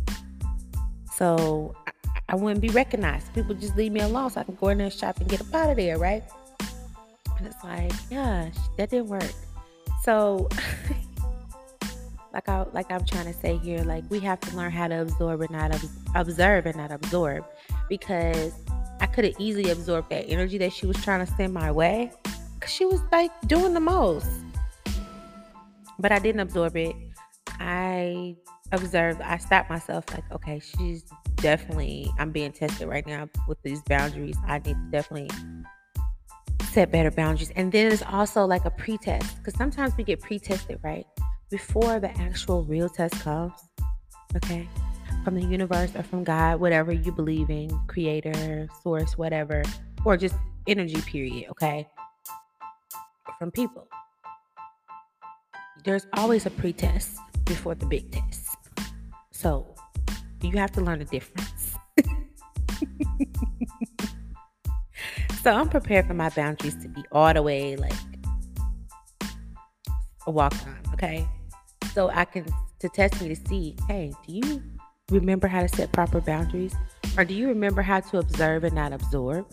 So 1.14 1.74
I, 1.86 1.92
I 2.30 2.34
wouldn't 2.34 2.60
be 2.60 2.68
recognized. 2.70 3.32
People 3.32 3.54
just 3.54 3.76
leave 3.76 3.92
me 3.92 4.00
alone 4.00 4.30
so 4.30 4.40
I 4.40 4.44
can 4.44 4.56
go 4.56 4.68
in 4.68 4.78
there 4.78 4.86
and 4.86 4.94
shop 4.94 5.18
and 5.18 5.28
get 5.28 5.40
up 5.40 5.54
out 5.54 5.70
of 5.70 5.76
there, 5.76 5.96
right? 5.96 6.24
And 7.38 7.46
it's 7.46 7.62
like, 7.62 7.92
gosh, 8.10 8.54
that 8.76 8.90
didn't 8.90 9.06
work. 9.06 9.30
So 10.02 10.48
like 12.32 12.48
I 12.48 12.66
like 12.72 12.90
I'm 12.90 13.04
trying 13.04 13.26
to 13.26 13.32
say 13.32 13.56
here, 13.58 13.82
like 13.84 14.04
we 14.10 14.20
have 14.20 14.40
to 14.40 14.56
learn 14.56 14.72
how 14.72 14.88
to 14.88 15.02
absorb 15.02 15.40
and 15.40 15.50
not 15.50 15.74
ob- 15.74 15.90
observe 16.14 16.66
and 16.66 16.76
not 16.76 16.90
absorb 16.90 17.44
because 17.88 18.52
could 19.16 19.24
have 19.24 19.34
easily 19.38 19.70
absorbed 19.70 20.10
that 20.10 20.28
energy 20.28 20.58
that 20.58 20.70
she 20.70 20.86
was 20.86 21.02
trying 21.02 21.24
to 21.24 21.32
send 21.36 21.54
my 21.54 21.72
way 21.72 22.12
because 22.54 22.70
she 22.70 22.84
was 22.84 23.00
like 23.10 23.30
doing 23.46 23.72
the 23.72 23.80
most. 23.80 24.28
But 25.98 26.12
I 26.12 26.18
didn't 26.18 26.42
absorb 26.42 26.76
it. 26.76 26.94
I 27.58 28.36
observed, 28.72 29.22
I 29.22 29.38
stopped 29.38 29.70
myself 29.70 30.04
like, 30.12 30.30
okay, 30.30 30.60
she's 30.60 31.02
definitely, 31.36 32.12
I'm 32.18 32.30
being 32.30 32.52
tested 32.52 32.88
right 32.88 33.06
now 33.06 33.30
with 33.48 33.56
these 33.62 33.80
boundaries. 33.84 34.36
I 34.46 34.58
need 34.58 34.74
to 34.74 34.88
definitely 34.90 35.30
set 36.70 36.92
better 36.92 37.10
boundaries. 37.10 37.50
And 37.56 37.72
then 37.72 37.90
it's 37.90 38.02
also 38.02 38.44
like 38.44 38.66
a 38.66 38.70
pre-test 38.70 39.38
because 39.38 39.54
sometimes 39.54 39.96
we 39.96 40.04
get 40.04 40.20
pre-tested, 40.20 40.78
right? 40.84 41.06
Before 41.50 42.00
the 42.00 42.10
actual 42.20 42.64
real 42.64 42.90
test 42.90 43.18
comes, 43.20 43.54
okay? 44.36 44.68
From 45.26 45.34
the 45.34 45.42
universe 45.42 45.90
or 45.96 46.04
from 46.04 46.22
God, 46.22 46.60
whatever 46.60 46.92
you 46.92 47.10
believe 47.10 47.50
in, 47.50 47.68
creator, 47.88 48.68
source, 48.84 49.18
whatever, 49.18 49.64
or 50.04 50.16
just 50.16 50.36
energy, 50.68 51.00
period, 51.00 51.50
okay? 51.50 51.88
From 53.36 53.50
people. 53.50 53.88
There's 55.82 56.06
always 56.12 56.46
a 56.46 56.50
pre-test 56.50 57.18
before 57.44 57.74
the 57.74 57.86
big 57.86 58.12
test. 58.12 58.56
So 59.32 59.74
you 60.42 60.52
have 60.58 60.70
to 60.72 60.80
learn 60.80 61.00
the 61.00 61.06
difference. 61.06 61.74
so 65.42 65.50
I'm 65.50 65.68
prepared 65.68 66.06
for 66.06 66.14
my 66.14 66.28
boundaries 66.28 66.76
to 66.84 66.88
be 66.88 67.02
all 67.10 67.34
the 67.34 67.42
way 67.42 67.74
like 67.74 67.92
a 70.28 70.30
walk 70.30 70.54
on, 70.68 70.78
okay? 70.92 71.26
So 71.94 72.10
I 72.10 72.26
can 72.26 72.46
to 72.78 72.88
test 72.88 73.20
me 73.20 73.34
to 73.34 73.48
see, 73.48 73.76
hey, 73.88 74.12
do 74.24 74.32
you 74.32 74.62
remember 75.10 75.46
how 75.46 75.62
to 75.62 75.68
set 75.68 75.92
proper 75.92 76.20
boundaries? 76.20 76.74
Or 77.16 77.24
do 77.24 77.34
you 77.34 77.48
remember 77.48 77.82
how 77.82 78.00
to 78.00 78.18
observe 78.18 78.64
and 78.64 78.74
not 78.74 78.92
absorb? 78.92 79.46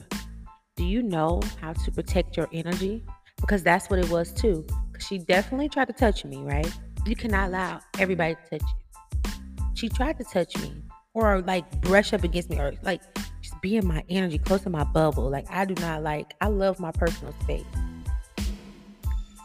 Do 0.76 0.84
you 0.84 1.04
know 1.04 1.42
how 1.62 1.74
to 1.74 1.92
protect 1.92 2.36
your 2.36 2.50
energy? 2.52 3.04
Because 3.40 3.62
that's 3.62 3.90
what 3.90 4.00
it 4.00 4.10
was 4.10 4.34
too. 4.34 4.66
She 5.00 5.20
definitely 5.20 5.70
tried 5.70 5.86
to 5.86 5.94
touch 5.94 6.26
me, 6.26 6.38
right? 6.38 6.72
You 7.06 7.16
cannot 7.16 7.50
allow 7.50 7.82
everybody 8.00 8.36
to 8.36 8.60
touch 8.60 8.68
you. 8.68 9.32
She 9.76 9.90
tried 9.90 10.18
to 10.18 10.24
touch 10.24 10.58
me 10.58 10.82
or 11.14 11.42
like 11.42 11.70
brush 11.82 12.14
up 12.14 12.24
against 12.24 12.50
me 12.50 12.58
or 12.60 12.74
like 12.82 13.02
just 13.42 13.62
be 13.62 13.76
in 13.76 13.86
my 13.86 14.04
energy, 14.10 14.40
close 14.40 14.62
to 14.62 14.70
my 14.70 14.84
bubble. 14.86 15.30
Like 15.30 15.46
I 15.52 15.66
do 15.66 15.76
not 15.76 16.02
like, 16.02 16.34
I 16.42 16.48
love 16.48 16.80
my 16.80 16.92
personal 16.92 17.34
space. 17.42 17.66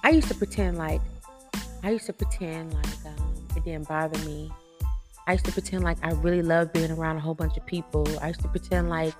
I 0.04 0.10
used 0.10 0.28
to 0.28 0.34
pretend 0.34 0.78
like, 0.78 1.02
I 1.82 1.90
used 1.90 2.06
to 2.06 2.12
pretend 2.12 2.72
like 2.72 3.06
um, 3.06 3.46
it 3.56 3.64
didn't 3.64 3.88
bother 3.88 4.18
me. 4.24 4.50
I 5.28 5.32
used 5.32 5.44
to 5.44 5.52
pretend 5.52 5.84
like 5.84 5.98
I 6.02 6.12
really 6.12 6.40
love 6.40 6.72
being 6.72 6.90
around 6.90 7.18
a 7.18 7.20
whole 7.20 7.34
bunch 7.34 7.58
of 7.58 7.66
people. 7.66 8.08
I 8.22 8.28
used 8.28 8.40
to 8.40 8.48
pretend 8.48 8.88
like 8.88 9.12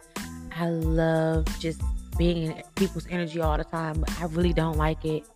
I 0.57 0.71
love 0.71 1.45
just 1.61 1.83
being 2.17 2.45
in 2.45 2.63
people's 2.77 3.07
energy 3.11 3.43
all 3.43 3.59
the 3.59 3.65
time, 3.65 4.01
but 4.01 4.11
I 4.19 4.25
really 4.25 4.55
don't 4.55 4.79
like 4.79 5.05
it. 5.05 5.29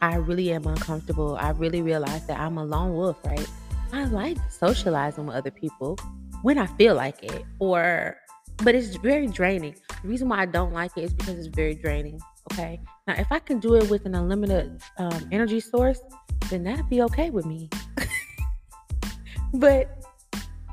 I 0.00 0.16
really 0.16 0.52
am 0.52 0.66
uncomfortable. 0.66 1.36
I 1.36 1.50
really 1.50 1.82
realize 1.82 2.26
that 2.28 2.40
I'm 2.40 2.56
a 2.56 2.64
lone 2.64 2.94
wolf, 2.94 3.18
right? 3.26 3.46
I 3.92 4.06
like 4.06 4.38
socializing 4.50 5.26
with 5.26 5.36
other 5.36 5.50
people 5.50 5.98
when 6.40 6.56
I 6.56 6.66
feel 6.66 6.94
like 6.94 7.22
it, 7.22 7.44
or 7.58 8.16
but 8.64 8.74
it's 8.74 8.96
very 8.96 9.26
draining. 9.26 9.76
The 10.02 10.08
reason 10.08 10.30
why 10.30 10.38
I 10.38 10.46
don't 10.46 10.72
like 10.72 10.92
it 10.96 11.04
is 11.04 11.12
because 11.12 11.36
it's 11.38 11.54
very 11.54 11.74
draining. 11.74 12.18
Okay, 12.54 12.80
now 13.06 13.16
if 13.18 13.30
I 13.30 13.38
can 13.38 13.60
do 13.60 13.74
it 13.74 13.90
with 13.90 14.06
an 14.06 14.14
unlimited 14.14 14.80
um, 14.96 15.28
energy 15.30 15.60
source, 15.60 16.00
then 16.48 16.64
that'd 16.64 16.88
be 16.88 17.02
okay 17.02 17.28
with 17.28 17.44
me. 17.44 17.68
but 19.52 20.05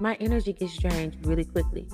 my 0.03 0.15
energy 0.15 0.51
gets 0.51 0.77
drained 0.77 1.15
really 1.25 1.45
quickly, 1.45 1.88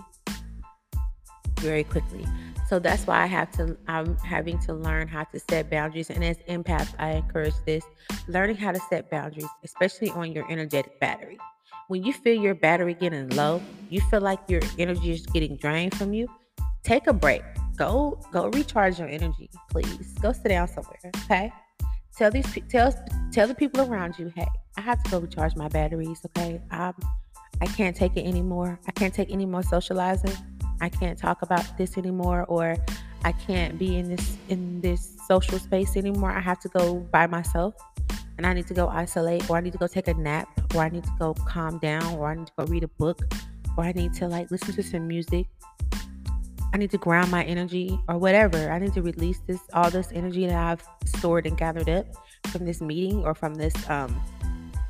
very 1.60 1.84
quickly. 1.84 2.25
So 2.68 2.80
that's 2.80 3.06
why 3.06 3.22
I 3.22 3.28
have 3.28 3.51
to, 3.51 3.78
I'm 3.88 4.18
having 4.18 4.58
to 4.62 4.74
learn 4.74 5.08
how 5.08 5.25
to 5.25 5.39
set 5.39 5.70
boundaries. 5.70 6.10
And 6.10 6.24
as 6.24 6.38
empath, 6.50 6.89
I 6.98 7.12
encourage 7.12 7.54
this 7.68 7.84
learning 8.28 8.56
how 8.56 8.72
to 8.72 8.80
set 8.89 9.12
boundaries, 9.12 9.46
especially 9.63 10.10
on 10.10 10.32
your 10.32 10.51
energetic 10.51 11.00
battery. 11.00 11.38
When 11.88 12.04
you 12.04 12.12
feel 12.12 12.34
your 12.34 12.56
battery 12.56 12.96
getting 12.96 13.30
low, 13.30 13.62
you 13.92 14.01
feel 14.01 14.22
like 14.22 14.39
your 14.48 14.62
energy 14.80 15.12
is 15.12 15.28
getting 15.28 15.56
drained 15.58 15.96
from 15.96 16.12
you, 16.12 16.28
take 16.82 17.06
a 17.06 17.13
break. 17.13 17.44
Go, 17.75 18.20
go 18.32 18.48
recharge 18.48 18.98
your 18.98 19.08
energy, 19.08 19.51
please. 19.70 20.13
Go 20.20 20.32
sit 20.32 20.50
down 20.50 20.68
somewhere, 20.68 21.00
okay? 21.25 21.54
Tell 22.18 22.32
these, 22.32 22.58
tell, 22.70 22.92
tell 23.32 23.48
the 23.48 23.54
people 23.54 23.82
around 23.82 24.18
you, 24.18 24.32
hey, 24.36 24.48
I 24.78 24.82
have 24.82 25.01
to 25.04 25.12
go 25.12 25.20
recharge 25.20 25.56
my 25.56 25.68
batteries, 25.68 26.22
okay? 26.25 26.60
I'm, 26.72 26.96
I 27.62 27.66
can't 27.66 27.96
take 27.96 28.16
it 28.16 28.25
anymore. 28.25 28.80
I 28.88 28.92
can't 28.92 29.13
take 29.13 29.32
any 29.32 29.46
more 29.46 29.63
socializing. 29.63 30.36
I 30.82 30.89
can't 30.89 31.18
talk 31.18 31.42
about 31.42 31.78
this 31.78 31.98
anymore 31.98 32.46
or 32.48 32.78
I 33.25 33.34
can't 33.34 33.78
be 33.78 33.98
in 33.98 34.10
this 34.10 34.38
in 34.48 34.80
this 34.82 35.18
social 35.28 35.60
space 35.60 35.98
anymore. 35.98 36.32
I 36.32 36.39
have 36.39 36.60
to 36.62 36.70
go 36.70 36.96
by 37.12 37.28
myself 37.28 37.75
and 38.38 38.48
I 38.48 38.54
need 38.54 38.68
to 38.68 38.74
go 38.74 38.88
isolate 38.88 39.50
or 39.50 39.58
I 39.58 39.60
need 39.60 39.74
to 39.74 39.78
go 39.78 39.88
take 39.88 40.08
a 40.08 40.13
nap 40.13 40.48
or 40.74 40.84
I 40.84 40.89
need 40.89 41.04
to 41.04 41.12
go 41.20 41.34
calm 41.34 41.78
down 41.80 42.16
or 42.16 42.32
I 42.32 42.36
need 42.36 42.48
to 42.48 42.54
go 42.58 42.66
read 42.66 42.84
a 42.84 42.88
book 42.88 43.22
or 43.78 43.84
I 43.84 43.92
need 43.92 44.13
to 44.16 44.28
like 44.28 44.50
listen 44.51 44.74
to 44.75 44.84
some 44.84 45.08
music. 45.08 45.48
I 46.74 46.78
need 46.78 46.92
to 46.92 46.98
ground 46.98 47.32
my 47.32 47.44
energy 47.44 48.00
or 48.08 48.18
whatever. 48.18 48.72
I 48.72 48.80
need 48.80 48.94
to 48.94 49.01
release 49.01 49.42
this 49.48 49.60
all 49.74 49.89
this 49.89 50.10
energy 50.13 50.48
that 50.48 50.56
I've 50.56 50.84
stored 51.06 51.46
and 51.46 51.58
gathered 51.58 51.89
up 51.89 52.06
from 52.48 52.66
this 52.66 52.80
meeting 52.80 53.25
or 53.25 53.36
from 53.36 53.56
this 53.56 53.74
um 53.89 54.22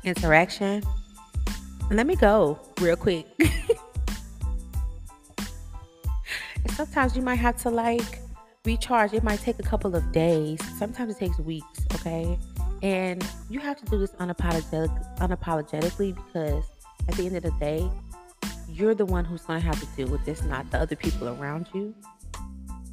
interaction. 0.04 0.84
Let 1.90 2.06
me 2.06 2.14
go 2.14 2.58
real 2.80 2.94
quick. 2.94 3.26
sometimes 6.68 7.16
you 7.16 7.22
might 7.22 7.36
have 7.36 7.56
to 7.58 7.68
like 7.68 8.20
recharge. 8.64 9.12
It 9.12 9.24
might 9.24 9.40
take 9.40 9.58
a 9.58 9.62
couple 9.62 9.96
of 9.96 10.12
days. 10.12 10.60
Sometimes 10.78 11.16
it 11.16 11.18
takes 11.18 11.38
weeks, 11.38 11.84
okay? 11.94 12.38
And 12.82 13.26
you 13.48 13.58
have 13.60 13.76
to 13.78 13.84
do 13.86 13.98
this 13.98 14.12
unapologetic, 14.12 15.18
unapologetically 15.18 16.14
because 16.14 16.64
at 17.08 17.16
the 17.16 17.26
end 17.26 17.36
of 17.36 17.42
the 17.42 17.52
day, 17.58 17.90
you're 18.68 18.94
the 18.94 19.04
one 19.04 19.24
who's 19.24 19.42
going 19.42 19.60
to 19.60 19.66
have 19.66 19.80
to 19.80 19.86
deal 19.96 20.08
with 20.08 20.24
this, 20.24 20.42
not 20.44 20.70
the 20.70 20.78
other 20.78 20.96
people 20.96 21.28
around 21.28 21.68
you. 21.74 21.94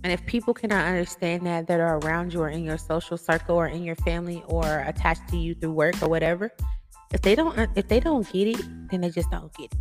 And 0.03 0.11
if 0.11 0.25
people 0.25 0.53
cannot 0.53 0.85
understand 0.85 1.45
that, 1.45 1.67
that 1.67 1.79
are 1.79 1.99
around 1.99 2.33
you 2.33 2.41
or 2.41 2.49
in 2.49 2.63
your 2.63 2.77
social 2.77 3.17
circle 3.17 3.55
or 3.55 3.67
in 3.67 3.83
your 3.83 3.95
family 3.97 4.43
or 4.47 4.79
attached 4.87 5.27
to 5.29 5.37
you 5.37 5.53
through 5.53 5.73
work 5.73 6.01
or 6.01 6.09
whatever, 6.09 6.51
if 7.13 7.21
they 7.21 7.35
don't 7.35 7.57
if 7.75 7.87
they 7.87 7.99
don't 7.99 8.29
get 8.31 8.47
it, 8.47 8.89
then 8.89 9.01
they 9.01 9.09
just 9.09 9.29
don't 9.31 9.53
get 9.53 9.73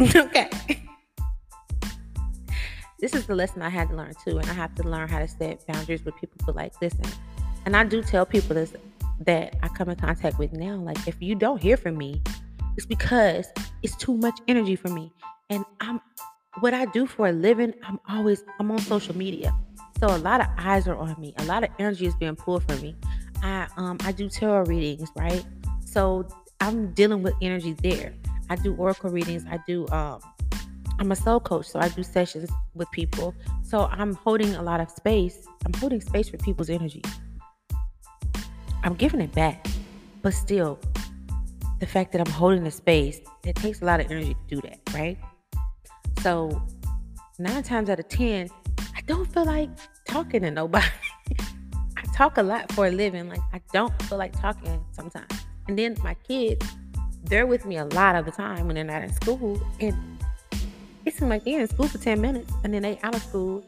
it. 0.00 0.16
okay. 0.16 0.50
This 3.00 3.14
is 3.14 3.26
the 3.26 3.34
lesson 3.34 3.62
I 3.62 3.68
had 3.68 3.90
to 3.90 3.96
learn 3.96 4.14
too, 4.24 4.38
and 4.38 4.48
I 4.48 4.54
have 4.54 4.74
to 4.76 4.82
learn 4.82 5.08
how 5.08 5.18
to 5.18 5.28
set 5.28 5.66
boundaries 5.66 6.04
with 6.04 6.16
people. 6.16 6.38
But 6.46 6.56
like, 6.56 6.72
listen, 6.80 7.04
and 7.66 7.76
I 7.76 7.84
do 7.84 8.02
tell 8.02 8.24
people 8.24 8.54
this 8.54 8.74
that 9.20 9.56
I 9.62 9.68
come 9.68 9.88
in 9.90 9.96
contact 9.96 10.38
with 10.38 10.52
now. 10.52 10.76
Like, 10.76 11.06
if 11.06 11.20
you 11.20 11.34
don't 11.34 11.60
hear 11.60 11.76
from 11.76 11.96
me, 11.96 12.22
it's 12.76 12.86
because 12.86 13.46
it's 13.82 13.96
too 13.96 14.16
much 14.16 14.38
energy 14.48 14.76
for 14.76 14.88
me. 14.88 15.12
And 15.50 15.64
I'm 15.80 16.00
what 16.60 16.74
I 16.74 16.86
do 16.86 17.06
for 17.06 17.28
a 17.28 17.32
living, 17.32 17.74
I'm 17.82 18.00
always 18.08 18.42
I'm 18.58 18.70
on 18.70 18.78
social 18.78 19.16
media. 19.16 19.54
So 20.00 20.06
a 20.06 20.18
lot 20.18 20.40
of 20.40 20.46
eyes 20.58 20.88
are 20.88 20.96
on 20.96 21.14
me. 21.20 21.34
A 21.38 21.44
lot 21.44 21.64
of 21.64 21.70
energy 21.78 22.06
is 22.06 22.14
being 22.14 22.36
pulled 22.36 22.64
from 22.64 22.80
me. 22.80 22.96
I 23.42 23.68
um 23.76 23.98
I 24.04 24.12
do 24.12 24.28
tarot 24.28 24.64
readings, 24.64 25.10
right? 25.16 25.44
So 25.94 26.26
I'm 26.60 26.92
dealing 26.94 27.22
with 27.22 27.34
energy 27.40 27.72
there. 27.72 28.12
I 28.50 28.56
do 28.56 28.74
oracle 28.74 29.10
readings. 29.10 29.44
I 29.48 29.60
do 29.64 29.86
um 29.90 30.18
I'm 30.98 31.12
a 31.12 31.16
soul 31.16 31.38
coach, 31.38 31.66
so 31.66 31.78
I 31.78 31.88
do 31.88 32.02
sessions 32.02 32.50
with 32.74 32.90
people. 32.90 33.32
So 33.62 33.86
I'm 33.92 34.14
holding 34.14 34.56
a 34.56 34.62
lot 34.62 34.80
of 34.80 34.90
space. 34.90 35.46
I'm 35.64 35.72
holding 35.74 36.00
space 36.00 36.28
for 36.28 36.36
people's 36.38 36.68
energy. 36.68 37.02
I'm 38.82 38.94
giving 38.94 39.20
it 39.20 39.32
back. 39.32 39.68
But 40.20 40.34
still, 40.34 40.80
the 41.78 41.86
fact 41.86 42.10
that 42.12 42.20
I'm 42.20 42.32
holding 42.32 42.64
the 42.64 42.72
space, 42.72 43.20
it 43.44 43.54
takes 43.54 43.80
a 43.80 43.84
lot 43.84 44.00
of 44.00 44.10
energy 44.10 44.34
to 44.34 44.56
do 44.56 44.60
that, 44.62 44.80
right? 44.92 45.16
So 46.22 46.60
nine 47.38 47.62
times 47.62 47.88
out 47.88 48.00
of 48.00 48.08
ten, 48.08 48.48
I 48.96 49.00
don't 49.06 49.32
feel 49.32 49.44
like 49.44 49.70
talking 50.08 50.42
to 50.42 50.50
nobody. 50.50 50.86
I 51.96 52.02
talk 52.16 52.36
a 52.38 52.42
lot 52.42 52.72
for 52.72 52.88
a 52.88 52.90
living. 52.90 53.28
Like 53.28 53.42
I 53.52 53.60
don't 53.72 53.94
feel 54.02 54.18
like 54.18 54.32
talking 54.40 54.84
sometimes. 54.90 55.43
And 55.68 55.78
then 55.78 55.96
my 56.02 56.14
kids, 56.14 56.66
they're 57.24 57.46
with 57.46 57.64
me 57.64 57.78
a 57.78 57.86
lot 57.86 58.16
of 58.16 58.24
the 58.24 58.30
time 58.30 58.66
when 58.66 58.74
they're 58.74 58.84
not 58.84 59.02
in 59.02 59.12
school. 59.12 59.60
And 59.80 59.94
it 61.04 61.14
seems 61.14 61.30
like 61.30 61.44
they're 61.44 61.60
in 61.60 61.68
school 61.68 61.88
for 61.88 61.98
10 61.98 62.20
minutes 62.20 62.52
and 62.62 62.72
then 62.72 62.82
they 62.82 62.98
out 63.02 63.14
of 63.14 63.22
school 63.22 63.64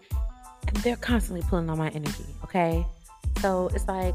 and 0.66 0.76
they're 0.78 0.96
constantly 0.96 1.46
pulling 1.48 1.70
on 1.70 1.78
my 1.78 1.88
energy. 1.90 2.24
Okay. 2.44 2.84
So 3.40 3.70
it's 3.74 3.86
like 3.86 4.14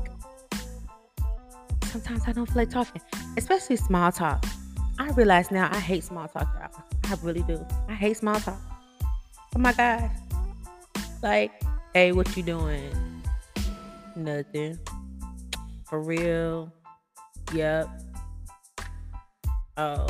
sometimes 1.85 2.23
I 2.27 2.31
don't 2.31 2.45
feel 2.45 2.55
like 2.55 2.69
talking, 2.69 3.01
especially 3.37 3.75
small 3.75 4.11
talk. 4.11 4.45
I 4.99 5.09
realize 5.11 5.51
now 5.51 5.69
I 5.71 5.79
hate 5.79 6.03
small 6.03 6.27
talk, 6.27 6.47
y'all. 6.59 6.83
I 7.05 7.17
really 7.23 7.43
do. 7.43 7.65
I 7.89 7.93
hate 7.93 8.17
small 8.17 8.39
talk. 8.39 8.59
Oh 9.55 9.59
my 9.59 9.73
gosh. 9.73 10.11
Like, 11.21 11.51
hey, 11.93 12.11
what 12.11 12.35
you 12.37 12.43
doing? 12.43 12.89
Nothing. 14.15 14.79
For 15.85 16.01
real. 16.01 16.71
Yep. 17.53 17.89
Oh. 19.77 20.07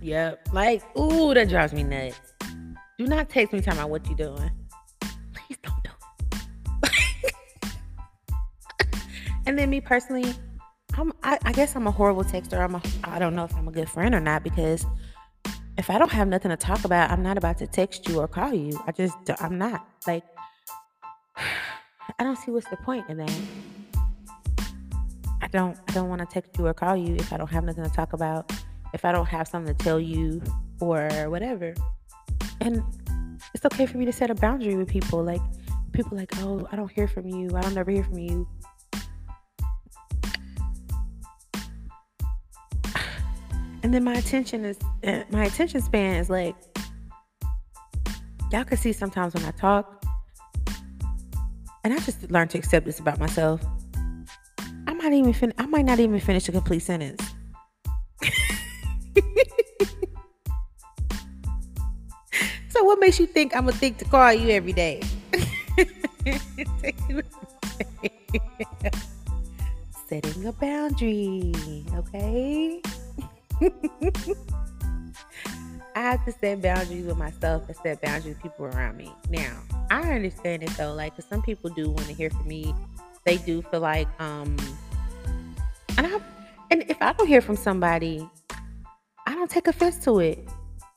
Yep. 0.00 0.48
Like, 0.52 0.82
ooh, 0.96 1.34
that 1.34 1.48
drives 1.48 1.72
me 1.72 1.82
nuts. 1.82 2.20
Do 2.98 3.06
not 3.06 3.28
text 3.28 3.52
me 3.52 3.60
talking 3.60 3.78
about 3.78 3.90
what 3.90 4.06
you're 4.06 4.16
doing. 4.16 4.50
Please 5.34 5.58
don't 5.62 5.82
do 5.84 5.90
it. 6.82 7.34
and 9.46 9.58
then 9.58 9.70
me 9.70 9.80
personally, 9.80 10.34
I'm 10.94 11.12
I, 11.22 11.38
I 11.44 11.52
guess 11.52 11.74
I'm 11.74 11.86
a 11.86 11.90
horrible 11.90 12.24
texter. 12.24 12.58
I'm 12.58 12.74
a 12.74 12.82
I 13.04 13.18
don't 13.18 13.34
know 13.34 13.44
if 13.44 13.54
I'm 13.56 13.68
a 13.68 13.72
good 13.72 13.88
friend 13.88 14.14
or 14.14 14.20
not 14.20 14.42
because 14.44 14.86
if 15.78 15.88
I 15.90 15.98
don't 15.98 16.12
have 16.12 16.28
nothing 16.28 16.50
to 16.50 16.56
talk 16.56 16.84
about, 16.84 17.10
I'm 17.10 17.22
not 17.22 17.38
about 17.38 17.58
to 17.58 17.66
text 17.66 18.08
you 18.08 18.20
or 18.20 18.28
call 18.28 18.52
you. 18.52 18.80
I 18.86 18.92
just, 18.92 19.16
I'm 19.40 19.58
not. 19.58 19.86
Like, 20.06 20.24
I 21.36 22.24
don't 22.24 22.36
see 22.36 22.50
what's 22.50 22.68
the 22.68 22.76
point 22.76 23.08
in 23.08 23.16
that. 23.18 23.40
I 25.42 25.48
don't, 25.48 25.76
I 25.88 25.92
don't 25.92 26.08
want 26.08 26.20
to 26.20 26.26
text 26.26 26.56
you 26.56 26.66
or 26.66 26.72
call 26.72 26.96
you 26.96 27.16
if 27.16 27.32
I 27.32 27.36
don't 27.36 27.50
have 27.50 27.64
nothing 27.64 27.82
to 27.82 27.90
talk 27.90 28.12
about, 28.12 28.52
if 28.94 29.04
I 29.04 29.10
don't 29.10 29.26
have 29.26 29.48
something 29.48 29.74
to 29.74 29.84
tell 29.84 29.98
you 29.98 30.40
or 30.80 31.08
whatever. 31.28 31.74
And 32.60 32.82
it's 33.52 33.64
okay 33.66 33.86
for 33.86 33.98
me 33.98 34.04
to 34.04 34.12
set 34.12 34.30
a 34.30 34.36
boundary 34.36 34.76
with 34.76 34.88
people. 34.88 35.22
Like, 35.22 35.42
people 35.92 36.16
like, 36.16 36.30
oh, 36.38 36.66
I 36.70 36.76
don't 36.76 36.92
hear 36.92 37.08
from 37.08 37.26
you. 37.26 37.50
I 37.56 37.60
don't 37.60 37.76
ever 37.76 37.90
hear 37.90 38.04
from 38.04 38.20
you. 38.20 38.46
and 43.82 43.92
then 43.92 44.04
my 44.04 44.14
attention 44.14 44.64
is 44.64 44.78
eh, 45.02 45.24
my 45.30 45.44
attention 45.44 45.80
span 45.82 46.16
is 46.16 46.30
like 46.30 46.54
y'all 48.52 48.62
can 48.64 48.76
see 48.76 48.92
sometimes 48.92 49.34
when 49.34 49.44
I 49.44 49.50
talk, 49.50 50.04
and 51.82 51.92
I 51.92 51.98
just 51.98 52.30
learned 52.30 52.50
to 52.50 52.58
accept 52.58 52.86
this 52.86 53.00
about 53.00 53.18
myself. 53.18 53.60
Might 55.12 55.18
even 55.18 55.34
fin- 55.34 55.52
I 55.58 55.66
might 55.66 55.84
not 55.84 56.00
even 56.00 56.18
finish 56.20 56.48
a 56.48 56.52
complete 56.52 56.80
sentence. 56.80 57.22
so 62.70 62.82
what 62.82 62.98
makes 62.98 63.20
you 63.20 63.26
think 63.26 63.54
I'm 63.54 63.66
gonna 63.66 63.76
think 63.76 63.98
to 63.98 64.06
call 64.06 64.32
you 64.32 64.48
every 64.48 64.72
day? 64.72 65.02
Setting 70.08 70.46
a 70.46 70.52
boundary, 70.52 71.52
okay? 71.94 72.80
I 75.94 76.00
have 76.00 76.24
to 76.24 76.32
set 76.32 76.62
boundaries 76.62 77.04
with 77.04 77.18
myself 77.18 77.64
and 77.68 77.76
set 77.82 78.00
boundaries 78.00 78.36
with 78.36 78.42
people 78.42 78.64
around 78.64 78.96
me. 78.96 79.12
Now, 79.28 79.60
I 79.90 80.10
understand 80.10 80.62
it 80.62 80.70
though, 80.78 80.94
like, 80.94 81.16
cause 81.16 81.26
some 81.28 81.42
people 81.42 81.68
do 81.68 81.90
want 81.90 82.06
to 82.06 82.14
hear 82.14 82.30
from 82.30 82.48
me. 82.48 82.74
They 83.26 83.36
do 83.36 83.60
feel 83.60 83.80
like, 83.80 84.08
um, 84.18 84.56
and 86.02 86.14
I, 86.14 86.20
and 86.70 86.84
if 86.88 87.00
I 87.00 87.12
don't 87.12 87.26
hear 87.26 87.40
from 87.40 87.56
somebody, 87.56 88.28
I 89.26 89.34
don't 89.34 89.50
take 89.50 89.66
offense 89.68 90.02
to 90.04 90.18
it. 90.20 90.48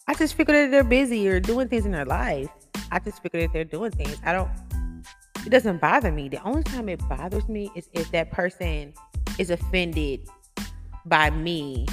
I 0.07 0.13
just 0.13 0.35
figure 0.35 0.53
that 0.53 0.71
they're 0.71 0.83
busy 0.83 1.27
or 1.27 1.39
doing 1.39 1.67
things 1.67 1.85
in 1.85 1.91
their 1.91 2.05
life. 2.05 2.49
I 2.91 2.99
just 2.99 3.21
figure 3.21 3.41
that 3.41 3.53
they're 3.53 3.63
doing 3.63 3.91
things. 3.91 4.17
I 4.23 4.33
don't. 4.33 4.49
It 5.45 5.49
doesn't 5.49 5.79
bother 5.79 6.11
me. 6.11 6.29
The 6.29 6.41
only 6.43 6.63
time 6.63 6.89
it 6.89 6.99
bothers 7.07 7.47
me 7.47 7.71
is 7.75 7.89
if 7.93 8.09
that 8.11 8.31
person 8.31 8.93
is 9.37 9.49
offended 9.49 10.27
by 11.05 11.29
me 11.29 11.85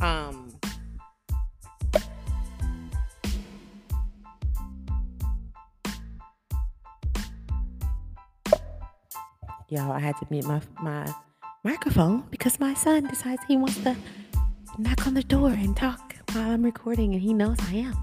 um 0.00 0.48
y'all 9.68 9.92
i 9.92 10.00
had 10.00 10.16
to 10.16 10.26
mute 10.30 10.44
my 10.46 10.60
my 10.82 11.14
microphone 11.62 12.24
because 12.30 12.58
my 12.58 12.72
son 12.72 13.04
decides 13.04 13.42
he 13.46 13.56
wants 13.56 13.76
to 13.80 13.94
knock 14.78 15.06
on 15.06 15.12
the 15.12 15.22
door 15.22 15.50
and 15.50 15.76
talk 15.76 16.16
while 16.32 16.50
i'm 16.50 16.62
recording 16.62 17.12
and 17.12 17.20
he 17.20 17.34
knows 17.34 17.58
i 17.68 17.74
am 17.74 17.94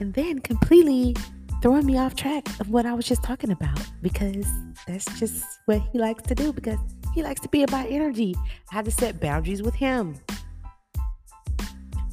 and 0.00 0.14
then 0.14 0.38
completely 0.38 1.14
throwing 1.60 1.84
me 1.84 1.98
off 1.98 2.14
track 2.14 2.48
of 2.58 2.70
what 2.70 2.86
i 2.86 2.94
was 2.94 3.04
just 3.04 3.22
talking 3.22 3.50
about 3.50 3.78
because 4.00 4.46
that's 4.86 5.04
just 5.18 5.44
what 5.66 5.82
he 5.92 5.98
likes 5.98 6.22
to 6.22 6.34
do 6.34 6.50
because 6.50 6.78
he 7.14 7.22
likes 7.22 7.42
to 7.42 7.48
be 7.50 7.62
about 7.62 7.86
energy 7.90 8.34
i 8.72 8.74
have 8.74 8.86
to 8.86 8.90
set 8.90 9.20
boundaries 9.20 9.62
with 9.62 9.74
him 9.74 10.14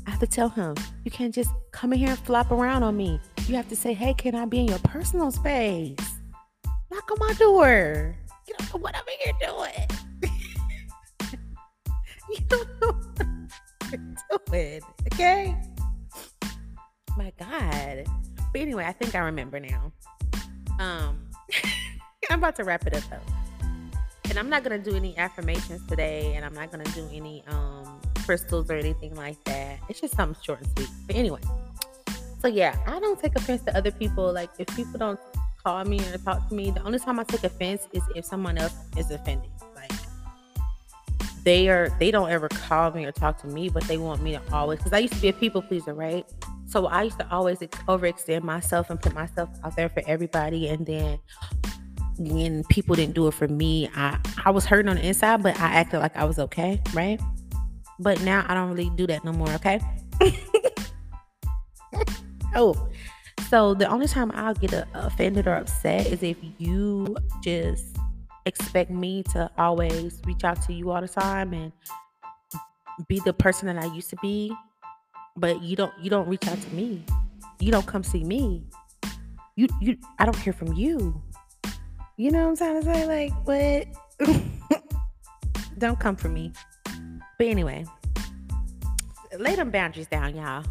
I 0.06 0.10
have 0.12 0.20
to 0.20 0.28
tell 0.28 0.50
him, 0.50 0.76
you 1.06 1.12
can't 1.12 1.34
just 1.34 1.50
come 1.72 1.94
in 1.94 2.00
here 2.00 2.10
and 2.10 2.20
flop 2.20 2.52
around 2.52 2.84
on 2.84 2.98
me. 2.98 3.22
You 3.48 3.56
have 3.56 3.70
to 3.70 3.76
say, 3.76 3.94
hey, 3.94 4.14
can 4.14 4.36
I 4.36 4.46
be 4.46 4.60
in 4.60 4.68
your 4.68 4.80
personal 4.80 5.32
space? 5.32 5.96
Knock 6.92 7.10
on 7.10 7.18
my 7.20 7.34
door. 7.36 8.14
You 8.46 8.54
don't 8.60 8.74
know 8.74 8.80
what 8.82 8.96
I'm 8.96 9.04
here 9.22 9.34
doing. 9.40 9.88
You 12.34 12.46
don't 12.48 12.82
know 12.82 12.88
what 12.88 13.28
I'm 13.94 14.18
doing. 14.50 14.82
Okay? 15.14 15.56
My 17.18 17.32
God. 17.40 18.06
But 18.52 18.62
anyway, 18.62 18.86
I 18.86 18.92
think 18.92 19.16
I 19.16 19.20
remember 19.20 19.60
now. 19.60 19.92
Um, 20.80 21.30
I'm 22.30 22.40
about 22.40 22.56
to 22.58 22.64
wrap 22.64 22.86
it 22.88 22.96
up 22.96 23.04
though. 23.10 23.70
And 24.30 24.40
I'm 24.40 24.50
not 24.50 24.64
gonna 24.64 24.80
do 24.80 24.96
any 24.96 25.16
affirmations 25.18 25.86
today, 25.88 26.34
and 26.36 26.46
I'm 26.46 26.54
not 26.54 26.72
gonna 26.72 26.86
do 26.86 27.08
any 27.12 27.44
um 27.48 28.00
crystals 28.26 28.70
or 28.72 28.76
anything 28.76 29.16
like 29.16 29.44
that. 29.44 29.80
It's 29.90 30.02
just 30.02 30.16
something 30.16 30.42
short 30.44 30.62
and 30.62 30.70
sweet. 30.78 30.90
But 31.06 31.16
anyway, 31.16 31.42
so 32.42 32.48
yeah, 32.48 32.78
I 32.88 33.00
don't 33.00 33.20
take 33.20 33.36
offense 33.36 33.62
to 33.64 33.78
other 33.78 33.92
people. 33.92 34.32
Like 34.34 34.50
if 34.58 34.68
people 34.76 34.98
don't 34.98 35.20
call 35.64 35.84
me 35.86 36.00
or 36.12 36.18
talk 36.18 36.48
to 36.50 36.56
me, 36.56 36.72
the 36.72 36.84
only 36.84 37.00
time 37.00 37.20
I 37.20 37.24
take 37.24 37.44
offense 37.44 37.88
is 37.94 38.04
if 38.16 38.26
someone 38.26 38.58
else 38.58 38.76
is 38.98 39.12
offended. 39.12 39.50
They 41.44 41.68
are, 41.68 41.90
they 42.00 42.10
don't 42.10 42.30
ever 42.30 42.48
call 42.48 42.92
me 42.92 43.06
or 43.06 43.12
talk 43.12 43.42
to 43.42 43.48
me, 43.48 43.70
but 43.70 43.84
they 43.84 43.98
want 43.98 44.22
me 44.22 44.32
to 44.32 44.42
always. 44.52 44.80
Because 44.80 44.94
I 44.94 45.00
used 45.00 45.14
to 45.14 45.22
be 45.22 45.28
a 45.28 45.34
people 45.34 45.62
pleaser, 45.62 45.94
right? 45.94 46.26
So 46.66 46.88
I 46.88 47.04
used 47.04 47.20
to 47.20 47.30
always 47.30 47.60
overextend 47.60 48.44
myself 48.44 48.90
and 48.90 49.00
put 49.00 49.14
myself 49.14 49.50
out 49.64 49.76
there 49.76 49.90
for 49.90 50.02
everybody, 50.08 50.70
and 50.70 50.86
then 50.86 51.20
when 52.18 52.64
people 52.66 52.96
didn't 52.96 53.16
do 53.16 53.28
it 53.28 53.34
for 53.34 53.48
me, 53.48 53.90
I 53.96 54.18
I 54.46 54.52
was 54.52 54.66
hurting 54.66 54.90
on 54.90 54.96
the 54.96 55.06
inside, 55.06 55.44
but 55.44 55.60
I 55.60 55.66
acted 55.66 56.00
like 56.00 56.16
I 56.16 56.24
was 56.24 56.40
okay, 56.40 56.82
right? 56.94 57.20
But 58.00 58.22
now 58.22 58.46
I 58.48 58.54
don't 58.54 58.70
really 58.70 58.90
do 58.96 59.06
that 59.08 59.24
no 59.24 59.34
more, 59.34 59.50
okay? 59.52 59.80
oh. 62.56 62.90
So 63.50 63.74
the 63.74 63.88
only 63.88 64.08
time 64.08 64.32
I'll 64.34 64.56
get 64.56 64.74
uh, 64.74 64.86
offended 64.96 65.48
or 65.48 65.56
upset 65.56 66.08
is 66.08 66.24
if 66.24 66.38
you 66.58 67.16
just 67.44 67.98
expect 68.46 68.92
me 68.92 69.24
to 69.32 69.50
always 69.58 70.22
reach 70.26 70.44
out 70.44 70.62
to 70.64 70.74
you 70.74 70.92
all 70.92 71.02
the 71.02 71.08
time 71.08 71.54
and 71.54 71.72
be 73.08 73.22
the 73.26 73.34
person 73.34 73.68
that 73.68 73.78
I 73.78 73.86
used 73.94 74.10
to 74.12 74.18
be, 74.22 74.54
but 75.36 75.62
you 75.62 75.76
don't 75.76 75.94
you 76.02 76.10
don't 76.10 76.28
reach 76.28 76.48
out 76.48 76.60
to 76.60 76.70
me. 76.74 77.04
You 77.60 77.72
don't 77.72 77.86
come 77.86 78.04
see 78.04 78.24
me. 78.24 78.66
You 79.56 79.68
you 79.82 79.98
I 80.20 80.26
don't 80.26 80.38
hear 80.38 80.54
from 80.54 80.74
you. 80.74 81.22
You 82.18 82.32
know 82.32 82.50
what 82.50 82.62
I'm 82.62 82.82
trying 82.82 82.84
to 82.84 82.94
say? 82.94 83.30
Like, 83.30 83.48
what? 83.48 84.40
don't 85.80 86.00
come 86.00 86.16
for 86.16 86.30
me. 86.30 86.54
But 87.38 87.48
anyway, 87.48 87.86
lay 89.38 89.56
them 89.56 89.72
boundaries 89.72 90.08
down, 90.08 90.36
y'all. 90.36 90.64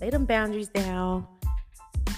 Lay 0.00 0.10
them 0.10 0.24
boundaries 0.24 0.68
down. 0.68 1.26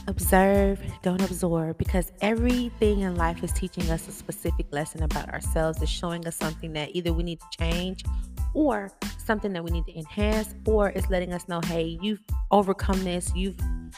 Observe, 0.07 0.81
don't 1.03 1.23
absorb, 1.23 1.79
because 1.79 2.13
everything 2.21 3.01
in 3.01 3.17
life 3.17 3.43
is 3.43 3.53
teaching 3.53 3.91
us 3.91 4.07
a 4.07 4.13
specific 4.13 4.67
lesson 4.71 5.03
about 5.03 5.33
ourselves. 5.33 5.81
It's 5.81 5.91
showing 5.91 6.27
us 6.27 6.37
something 6.37 6.75
that 6.75 6.95
either 6.95 7.13
we 7.13 7.23
need 7.23 7.41
to 7.41 7.47
change 7.59 8.05
or 8.53 8.93
something 9.25 9.53
that 9.55 9.65
we 9.65 9.71
need 9.71 9.87
to 9.87 9.99
enhance, 9.99 10.55
or 10.67 10.91
it's 10.91 11.09
letting 11.09 11.33
us 11.33 11.49
know, 11.49 11.61
hey, 11.65 11.99
you've 12.03 12.21
overcome 12.51 13.03
this, 13.03 13.33
you've, 13.35 13.57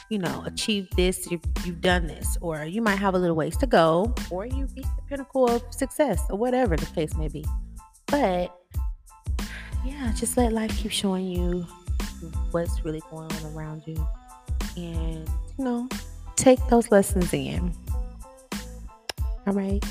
you 0.08 0.18
know, 0.18 0.44
achieved 0.46 0.96
this, 0.96 1.28
you've, 1.30 1.42
you've 1.64 1.80
done 1.80 2.06
this, 2.06 2.38
or 2.40 2.64
you 2.64 2.80
might 2.80 2.98
have 2.98 3.14
a 3.14 3.18
little 3.18 3.36
ways 3.36 3.56
to 3.56 3.66
go, 3.66 4.14
or 4.30 4.46
you 4.46 4.68
reach 4.76 4.86
the 4.96 5.02
pinnacle 5.08 5.50
of 5.50 5.62
success, 5.70 6.22
or 6.30 6.38
whatever 6.38 6.76
the 6.76 6.86
case 6.86 7.14
may 7.16 7.28
be. 7.28 7.44
But 8.06 8.56
yeah, 9.84 10.12
just 10.14 10.36
let 10.36 10.52
life 10.52 10.74
keep 10.78 10.92
showing 10.92 11.26
you 11.26 11.66
what's 12.52 12.84
really 12.84 13.02
going 13.10 13.30
on 13.30 13.56
around 13.56 13.82
you. 13.86 14.06
And, 14.76 15.28
you 15.58 15.64
know, 15.64 15.88
take 16.36 16.58
those 16.68 16.90
lessons 16.90 17.32
in. 17.32 17.72
All 19.46 19.54
right. 19.54 19.84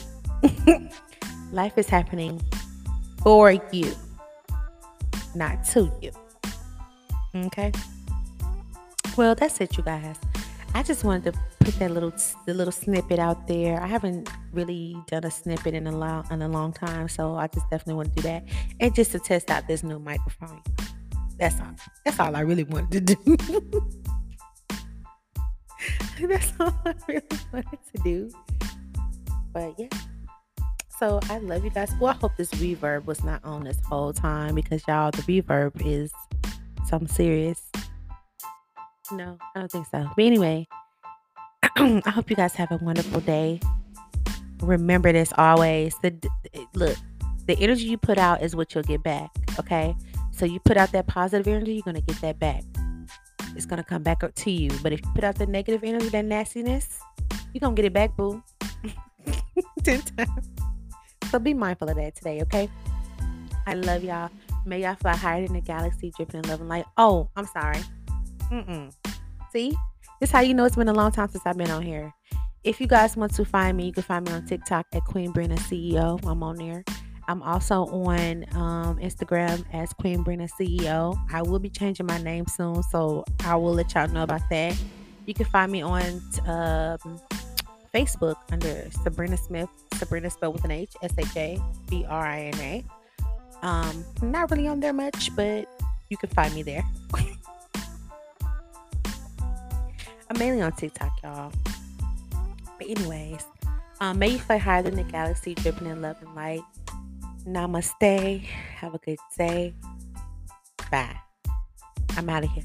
life 1.51 1.77
is 1.77 1.87
happening 1.87 2.41
for 3.21 3.51
you, 3.71 3.91
not 5.33 5.63
to 5.65 5.91
you. 6.01 6.11
Okay. 7.35 7.71
Well, 9.17 9.35
that's 9.35 9.59
it, 9.61 9.77
you 9.77 9.83
guys. 9.83 10.17
I 10.73 10.83
just 10.83 11.05
wanted 11.05 11.31
to 11.31 11.39
put 11.61 11.79
that 11.79 11.91
little 11.91 12.11
the 12.45 12.53
little 12.53 12.71
snippet 12.71 13.17
out 13.17 13.47
there. 13.47 13.81
I 13.81 13.87
haven't 13.87 14.29
really 14.51 14.97
done 15.07 15.23
a 15.23 15.31
snippet 15.31 15.73
in 15.73 15.87
a 15.87 15.97
long 15.97 16.27
in 16.31 16.41
a 16.41 16.49
long 16.49 16.73
time, 16.73 17.07
so 17.07 17.35
I 17.35 17.47
just 17.47 17.69
definitely 17.69 17.95
want 17.95 18.15
to 18.15 18.21
do 18.21 18.27
that, 18.27 18.43
and 18.81 18.93
just 18.93 19.11
to 19.13 19.19
test 19.19 19.49
out 19.49 19.67
this 19.67 19.83
new 19.83 19.99
microphone. 19.99 20.61
That's 21.39 21.59
all. 21.59 21.75
That's 22.03 22.19
all 22.19 22.35
I 22.35 22.41
really 22.41 22.63
wanted 22.63 23.07
to 23.07 23.15
do. 23.15 23.81
that's 26.21 26.53
all 26.59 26.73
I 26.85 26.93
really 27.07 27.23
wanted 27.51 27.79
to 27.95 28.03
do. 28.03 28.31
But 29.53 29.73
yeah. 29.77 29.89
So 30.99 31.19
I 31.23 31.39
love 31.39 31.63
you 31.63 31.71
guys. 31.71 31.91
Well, 31.99 32.11
I 32.11 32.15
hope 32.15 32.31
this 32.37 32.51
reverb 32.51 33.05
was 33.05 33.23
not 33.23 33.43
on 33.43 33.65
this 33.65 33.77
whole 33.85 34.13
time 34.13 34.55
because 34.55 34.81
y'all, 34.87 35.11
the 35.11 35.21
reverb 35.23 35.85
is 35.85 36.11
something 36.85 37.09
serious. 37.09 37.61
No, 39.11 39.37
I 39.55 39.59
don't 39.59 39.71
think 39.71 39.87
so. 39.87 40.09
But 40.15 40.25
anyway, 40.25 40.67
I 41.77 42.09
hope 42.09 42.29
you 42.29 42.35
guys 42.35 42.55
have 42.55 42.71
a 42.71 42.77
wonderful 42.77 43.19
day. 43.21 43.59
Remember 44.61 45.11
this 45.11 45.33
always. 45.37 45.95
The 46.01 46.15
look, 46.73 46.97
the 47.45 47.57
energy 47.59 47.85
you 47.85 47.97
put 47.97 48.17
out 48.17 48.41
is 48.41 48.55
what 48.55 48.73
you'll 48.73 48.83
get 48.83 49.03
back. 49.03 49.29
Okay, 49.59 49.95
so 50.31 50.45
you 50.45 50.59
put 50.61 50.77
out 50.77 50.91
that 50.93 51.07
positive 51.07 51.47
energy, 51.47 51.73
you're 51.73 51.83
gonna 51.83 52.01
get 52.01 52.19
that 52.21 52.39
back. 52.39 52.63
It's 53.55 53.65
gonna 53.65 53.83
come 53.83 54.03
back 54.03 54.23
up 54.23 54.35
to 54.35 54.51
you. 54.51 54.69
But 54.83 54.93
if 54.93 55.01
you 55.01 55.11
put 55.13 55.23
out 55.23 55.35
the 55.35 55.45
negative 55.45 55.83
energy, 55.83 56.09
that 56.09 56.25
nastiness, 56.25 56.99
you're 57.53 57.61
gonna 57.61 57.75
get 57.75 57.85
it 57.85 57.93
back, 57.93 58.15
boo. 58.15 58.43
Ten 59.83 60.01
times. 60.01 60.49
So 61.31 61.39
be 61.39 61.53
mindful 61.53 61.89
of 61.89 61.97
that 61.97 62.15
today, 62.15 62.41
okay? 62.43 62.69
I 63.65 63.73
love 63.73 64.03
y'all. 64.03 64.29
May 64.65 64.81
y'all 64.81 64.95
fly 64.95 65.15
higher 65.15 65.45
than 65.45 65.53
the 65.53 65.61
galaxy, 65.61 66.11
dripping 66.15 66.43
in 66.43 66.49
love 66.49 66.59
and 66.59 66.69
light. 66.69 66.85
Oh, 66.97 67.29
I'm 67.35 67.45
sorry. 67.45 67.79
Mm-mm. 68.51 68.93
See? 69.51 69.75
This 70.19 70.31
how 70.31 70.39
you 70.39 70.53
know 70.53 70.65
it's 70.65 70.75
been 70.75 70.87
a 70.87 70.93
long 70.93 71.11
time 71.11 71.29
since 71.29 71.45
I've 71.45 71.57
been 71.57 71.71
on 71.71 71.81
here. 71.81 72.13
If 72.63 72.79
you 72.79 72.87
guys 72.87 73.15
want 73.15 73.33
to 73.35 73.45
find 73.45 73.77
me, 73.77 73.87
you 73.87 73.91
can 73.91 74.03
find 74.03 74.25
me 74.25 74.33
on 74.33 74.45
TikTok 74.45 74.87
at 74.93 75.03
Queen 75.03 75.31
Brina 75.33 75.57
CEO. 75.59 76.23
I'm 76.25 76.41
on 76.41 76.55
there. 76.55 76.83
I'm 77.27 77.41
also 77.41 77.85
on 77.85 78.45
um, 78.55 78.97
Instagram 78.99 79.65
as 79.73 79.91
Queen 79.93 80.23
Brina 80.23 80.47
CEO. 80.59 81.17
I 81.31 81.41
will 81.41 81.59
be 81.59 81.69
changing 81.69 82.05
my 82.05 82.21
name 82.21 82.45
soon, 82.47 82.83
so 82.83 83.25
I 83.43 83.55
will 83.55 83.73
let 83.73 83.93
y'all 83.95 84.07
know 84.07 84.23
about 84.23 84.47
that. 84.49 84.75
You 85.25 85.33
can 85.33 85.45
find 85.47 85.71
me 85.71 85.81
on 85.81 86.03
um, 86.45 87.19
Facebook 87.93 88.35
under 88.51 88.87
Sabrina 89.03 89.37
Smith. 89.37 89.69
Sabrina 89.95 90.29
spelled 90.29 90.53
with 90.53 90.65
an 90.65 90.71
H, 90.71 90.91
S 91.01 91.13
H 91.17 91.35
A 91.35 91.59
B 91.89 92.05
R 92.07 92.25
I 92.25 92.41
N 92.41 92.59
A. 92.59 92.85
Um, 93.65 94.05
not 94.21 94.51
really 94.51 94.67
on 94.67 94.79
there 94.79 94.93
much, 94.93 95.35
but 95.35 95.67
you 96.09 96.17
can 96.17 96.29
find 96.29 96.53
me 96.53 96.61
there. 96.61 96.83
I'm 100.29 100.37
mainly 100.37 100.61
on 100.61 100.73
TikTok, 100.73 101.11
y'all. 101.23 101.51
But 102.77 102.87
anyways, 102.87 103.43
um, 104.01 104.19
may 104.19 104.29
you 104.29 104.37
fly 104.37 104.57
higher 104.57 104.83
than 104.83 104.95
the 104.95 105.03
galaxy, 105.03 105.55
dripping 105.55 105.87
in 105.87 106.01
love 106.01 106.17
and 106.21 106.35
light. 106.35 106.61
Namaste. 107.45 108.43
Have 108.79 108.95
a 108.95 108.97
good 108.97 109.19
day. 109.37 109.75
Bye. 110.89 111.15
I'm 112.17 112.29
out 112.29 112.43
of 112.43 112.49
here. 112.51 112.63